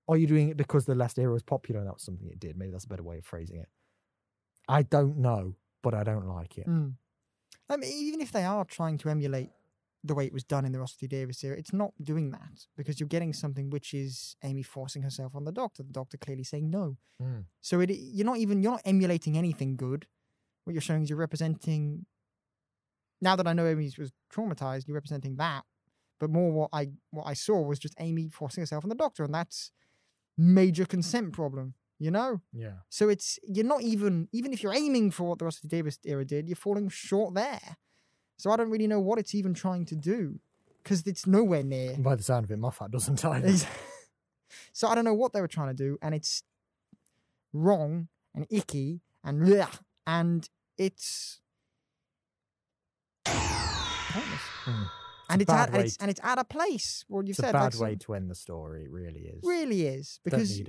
[0.09, 2.41] Are you doing it because the last era was popular and that was something it
[2.41, 2.57] did?
[2.57, 3.69] Maybe that's a better way of phrasing it.
[4.67, 6.67] I don't know, but I don't like it.
[6.67, 6.95] Mm.
[7.69, 9.51] I mean, even if they are trying to emulate
[10.05, 12.67] the way it was done in the Russell T Davies era, it's not doing that
[12.77, 15.83] because you're getting something which is Amy forcing herself on the Doctor.
[15.83, 16.97] The Doctor clearly saying no.
[17.23, 17.45] Mm.
[17.61, 20.07] So it you're not even you're not emulating anything good.
[20.65, 22.07] What you're showing is you're representing.
[23.21, 25.65] Now that I know Amy was traumatized, you're representing that.
[26.21, 29.25] But more what I what I saw was just Amy forcing herself on the Doctor,
[29.25, 29.73] and that's
[30.37, 31.75] major consent problem.
[31.99, 32.41] You know.
[32.53, 32.79] Yeah.
[32.89, 35.99] So it's you're not even even if you're aiming for what the Russell T Davies
[36.05, 37.77] era did, you're falling short there.
[38.39, 40.39] So I don't really know what it's even trying to do
[40.83, 41.97] because it's nowhere near.
[41.99, 43.67] By the sound of it, Moffat doesn't either.
[44.73, 46.43] So I don't know what they were trying to do, and it's
[47.53, 51.41] wrong and icky and blech, and it's
[53.25, 54.41] pointless.
[54.65, 54.91] Mm.
[55.31, 57.05] And it's, at, and it's and it's out of place.
[57.09, 58.85] What you It's a said, bad like, way to end the story.
[58.85, 59.41] It really is.
[59.45, 60.63] really is because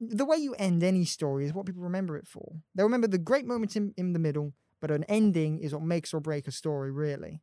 [0.00, 2.54] the way you end any story is what people remember it for.
[2.74, 6.12] They remember the great moments in, in the middle, but an ending is what makes
[6.14, 7.42] or break a story, really.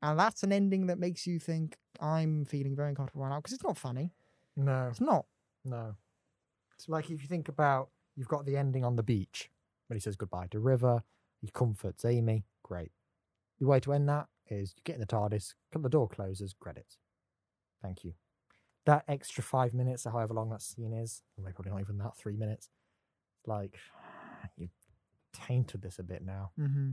[0.00, 3.52] And that's an ending that makes you think, I'm feeling very uncomfortable right now because
[3.52, 4.12] it's not funny.
[4.56, 5.26] No, It's not.
[5.64, 5.94] no.
[6.74, 9.48] It's like if you think about, you've got the ending on the beach
[9.86, 11.02] when he says goodbye to River.
[11.40, 12.44] He comforts Amy.
[12.64, 12.90] Great.
[13.60, 16.98] The way to end that is you get in the TARDIS, the door closes, credits.
[17.80, 18.14] Thank you.
[18.84, 22.16] That extra five minutes, or however long that scene is, maybe probably not even that,
[22.16, 22.68] three minutes.
[23.46, 23.78] Like,
[24.56, 24.70] you've
[25.32, 26.50] tainted this a bit now.
[26.58, 26.90] Mm-hmm.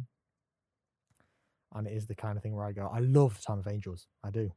[1.75, 3.67] and it is the kind of thing where I go, I love the Time of
[3.67, 4.51] Angels, I do.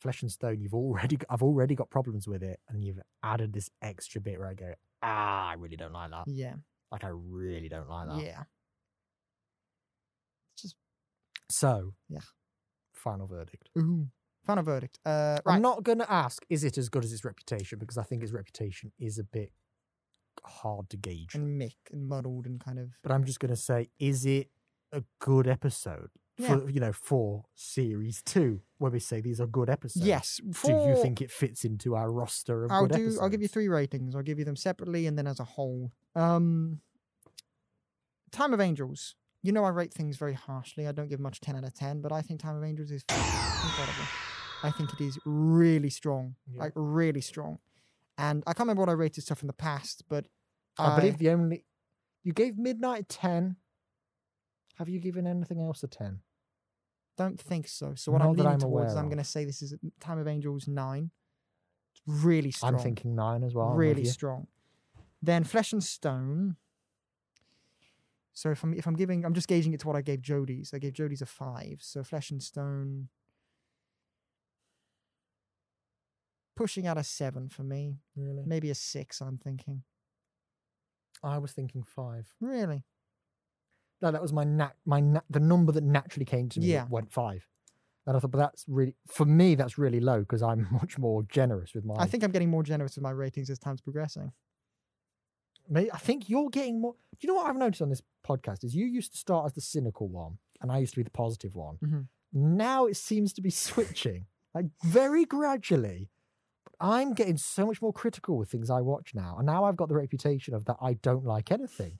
[0.00, 3.68] Flesh and Stone, you've already, I've already got problems with it, and you've added this
[3.82, 6.24] extra bit where I go, ah, I really don't like that.
[6.28, 6.54] Yeah.
[6.92, 8.22] Like, I really don't like that.
[8.22, 8.42] Yeah.
[10.54, 10.76] It's just
[11.50, 12.20] So, Yeah.
[12.92, 13.68] Final verdict.
[13.78, 14.08] Ooh.
[14.44, 14.98] Final verdict.
[15.04, 15.56] Uh, right.
[15.56, 17.78] I'm not going to ask, is it as good as its reputation?
[17.78, 19.52] Because I think its reputation is a bit
[20.46, 21.34] hard to gauge.
[21.34, 22.90] and Mick and muddled and kind of.
[23.02, 24.50] but I'm just going to say, is it
[24.92, 26.10] a good episode?
[26.40, 26.56] Yeah.
[26.58, 30.06] For, you know, for series two, where we say these are good episodes.
[30.06, 30.40] Yes.
[30.62, 33.18] Do you think it fits into our roster of I'll do.
[33.20, 34.14] I'll give you three ratings.
[34.14, 35.90] I'll give you them separately and then as a whole.
[36.14, 36.80] Um,
[38.30, 39.14] Time of Angels.
[39.42, 40.86] You know I rate things very harshly.
[40.86, 43.04] I don't give much ten out of ten, but I think Time of Angels is
[43.08, 44.04] incredible.
[44.62, 46.60] I think it is really strong, Yeah.
[46.62, 47.58] like really strong.
[48.18, 50.26] And I can't remember what I rated stuff in the past, but
[50.76, 51.64] I believe the only
[52.24, 53.56] you gave Midnight a ten.
[54.76, 56.20] Have you given anything else a ten?
[57.18, 57.92] don't think so.
[57.96, 60.28] So what I'm leaning I'm towards, I'm going to say this is mm, Time of
[60.28, 61.10] Angels nine.
[61.92, 62.74] It's really strong.
[62.74, 63.70] I'm thinking nine as well.
[63.70, 64.46] Really strong.
[65.20, 66.56] Then Flesh and Stone.
[68.32, 70.72] So if I'm if I'm giving, I'm just gauging it to what I gave Jodie's.
[70.72, 71.78] I gave Jodie's a five.
[71.80, 73.08] So Flesh and Stone.
[76.58, 77.98] Pushing out a seven for me.
[78.16, 78.42] Really?
[78.46, 79.20] Maybe a six.
[79.20, 79.82] I'm thinking.
[81.22, 82.26] I was thinking five.
[82.40, 82.84] Really.
[84.02, 86.86] No, that was my nat my nat the number that naturally came to me Yeah.
[86.90, 87.46] went five.
[88.06, 91.22] And I thought, but that's really for me that's really low because I'm much more
[91.24, 91.94] generous with my.
[91.96, 94.32] I think I'm getting more generous with my ratings as time's progressing.
[95.74, 96.94] I think you're getting more.
[97.12, 99.52] Do you know what I've noticed on this podcast is you used to start as
[99.52, 101.76] the cynical one, and I used to be the positive one.
[101.84, 102.06] Mhm.
[102.32, 106.10] Now it seems to be switching, like very gradually.
[106.80, 109.88] I'm getting so much more critical with things I watch now, and now I've got
[109.88, 111.98] the reputation of that I don't like anything.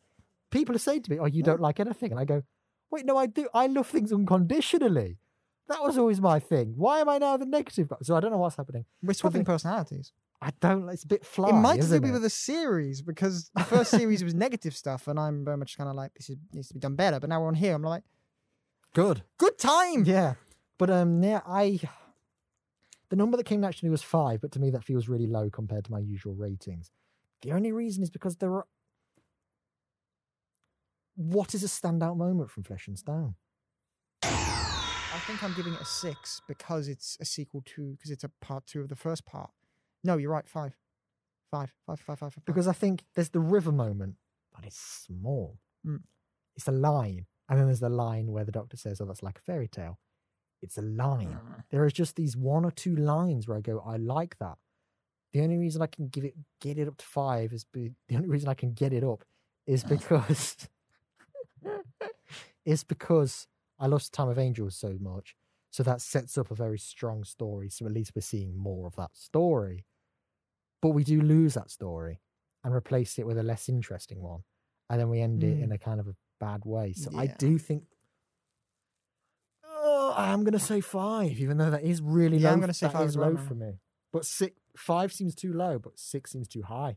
[0.51, 2.43] People are saying to me, "Oh, you don't like anything," and I go,
[2.91, 3.49] "Wait, no, I do.
[3.53, 5.19] I love things unconditionally."
[5.69, 6.75] That was always my thing.
[6.77, 7.89] Why am I now the negative?
[7.89, 7.97] guy?
[8.03, 8.87] So I don't know what's happening.
[9.03, 10.13] We're swapping personalities.
[10.41, 10.89] I don't.
[10.89, 11.51] It's a bit fly.
[11.51, 12.13] it might isn't be it?
[12.13, 15.91] with the series because the first series was negative stuff, and I'm very much kind
[15.91, 17.21] of like this is, needs to be done better.
[17.21, 18.05] But now we're on here, I'm like,
[18.95, 19.23] good.
[19.37, 20.05] good time.
[20.05, 20.35] Yeah,
[20.79, 21.81] but um, yeah, I
[23.11, 25.85] the number that came naturally was five, but to me that feels really low compared
[25.87, 26.91] to my usual ratings.
[27.43, 28.67] The only reason is because there are.
[31.15, 33.35] What is a standout moment from Flesh and Stone?
[34.23, 38.31] I think I'm giving it a six because it's a sequel to because it's a
[38.41, 39.51] part two of the first part.
[40.05, 40.49] No, you're right.
[40.49, 40.77] Five,
[41.51, 42.45] five, five, five, five, five.
[42.45, 44.17] Because I think there's the river moment,
[44.55, 45.59] but it's small.
[45.87, 46.03] Mm.
[46.57, 49.39] It's a line, and then there's the line where the doctor says, "Oh, that's like
[49.39, 49.99] a fairy tale."
[50.63, 51.39] It's a line.
[51.39, 51.65] Mm.
[51.71, 54.59] there is just these one or two lines where I go, I like that.
[55.33, 58.17] The only reason I can give it get it up to five is be, the
[58.17, 59.25] only reason I can get it up
[59.67, 60.69] is because
[62.65, 63.47] is because
[63.79, 65.37] I love Time of Angels so much.
[65.71, 67.69] So that sets up a very strong story.
[67.69, 69.85] So at least we're seeing more of that story.
[70.81, 72.21] But we do lose that story
[72.65, 74.45] and replace it with a less interesting one.
[74.91, 76.95] And then we end it in a kind of a bad way.
[76.95, 77.85] So I do think
[80.19, 82.55] Oh, I'm gonna say five, even though that is really Yeah, low.
[82.55, 83.79] I'm gonna say that five is well low for me.
[84.13, 86.97] But six, five seems too low, but six seems too high.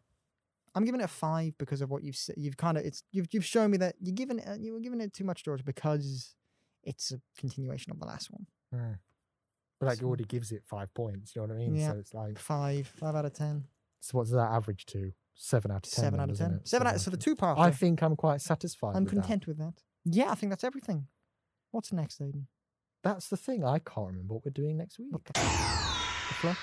[0.74, 2.36] I'm giving it a five because of what you've said.
[2.38, 5.01] You've kind of it's you've you've shown me that you're giving it you were giving
[5.01, 6.36] it too much George because
[6.84, 8.47] it's a continuation of the last one.
[8.74, 8.93] Hmm.
[9.80, 11.36] But like, So- already gives it five points.
[11.36, 11.76] You know what I mean?
[11.76, 11.91] Yeah.
[11.91, 13.65] So it's like, Five, five out of ten.
[13.99, 15.11] so what's that average to?
[15.36, 16.03] Seven out of ten.
[16.05, 16.51] Seven then, out of ten.
[16.53, 16.67] it?
[16.67, 16.99] Seven out.
[17.01, 17.59] So the two part.
[17.59, 18.95] I think I'm quite satisfied.
[18.95, 19.22] I'm with that.
[19.22, 19.74] content with that.
[20.05, 21.07] Yeah, I think that's everything.
[21.72, 22.47] What's next, Aidan?
[23.04, 23.64] That's the thing.
[23.64, 25.12] I can't remember what we're doing next week.
[25.12, 25.34] What the?
[25.34, 26.60] The flex.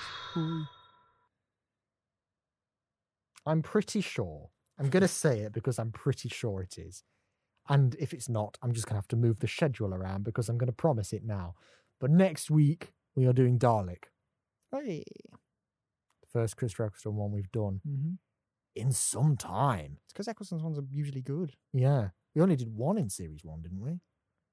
[3.45, 4.49] I'm pretty sure.
[4.77, 7.03] I'm going to say it because I'm pretty sure it is.
[7.67, 10.49] And if it's not, I'm just going to have to move the schedule around because
[10.49, 11.55] I'm going to promise it now.
[11.99, 14.05] But next week, we are doing Dalek,
[14.71, 15.03] Hey.
[16.21, 18.11] the first Chris Eccleston one we've done Mm-hmm.
[18.75, 19.97] in some time.
[20.05, 21.53] It's because Eccleston's ones are usually good.
[21.73, 22.09] Yeah.
[22.33, 23.99] We only did one in series one, didn't we?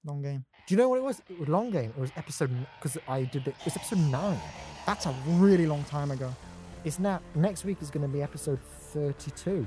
[0.06, 0.44] Long game.
[0.66, 1.20] Do you know what it was?
[1.28, 1.90] It was long game.
[1.90, 3.54] It was episode because I did it.
[3.60, 4.38] It was episode nine.
[4.86, 6.32] That's a really long time ago.
[6.84, 8.60] It's now next week is going to be episode
[8.92, 9.66] thirty-two.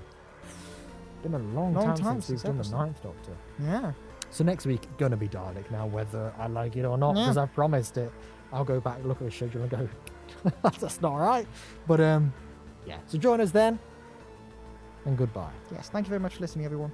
[1.22, 3.36] Been a long, Long time, time since we've done the ninth Doctor.
[3.62, 3.92] Yeah.
[4.30, 7.42] So next week gonna be Dalek now, whether I like it or not, because Yeah.
[7.42, 8.12] I've promised it.
[8.54, 9.90] I'll go back, look at the schedule, and go,
[10.64, 11.46] "That's not right."
[11.88, 12.32] But um,
[12.86, 13.00] yeah.
[13.08, 13.80] So join us then,
[15.06, 15.52] and goodbye.
[15.74, 15.90] Yes.
[15.90, 16.92] Thank you very much for listening, everyone.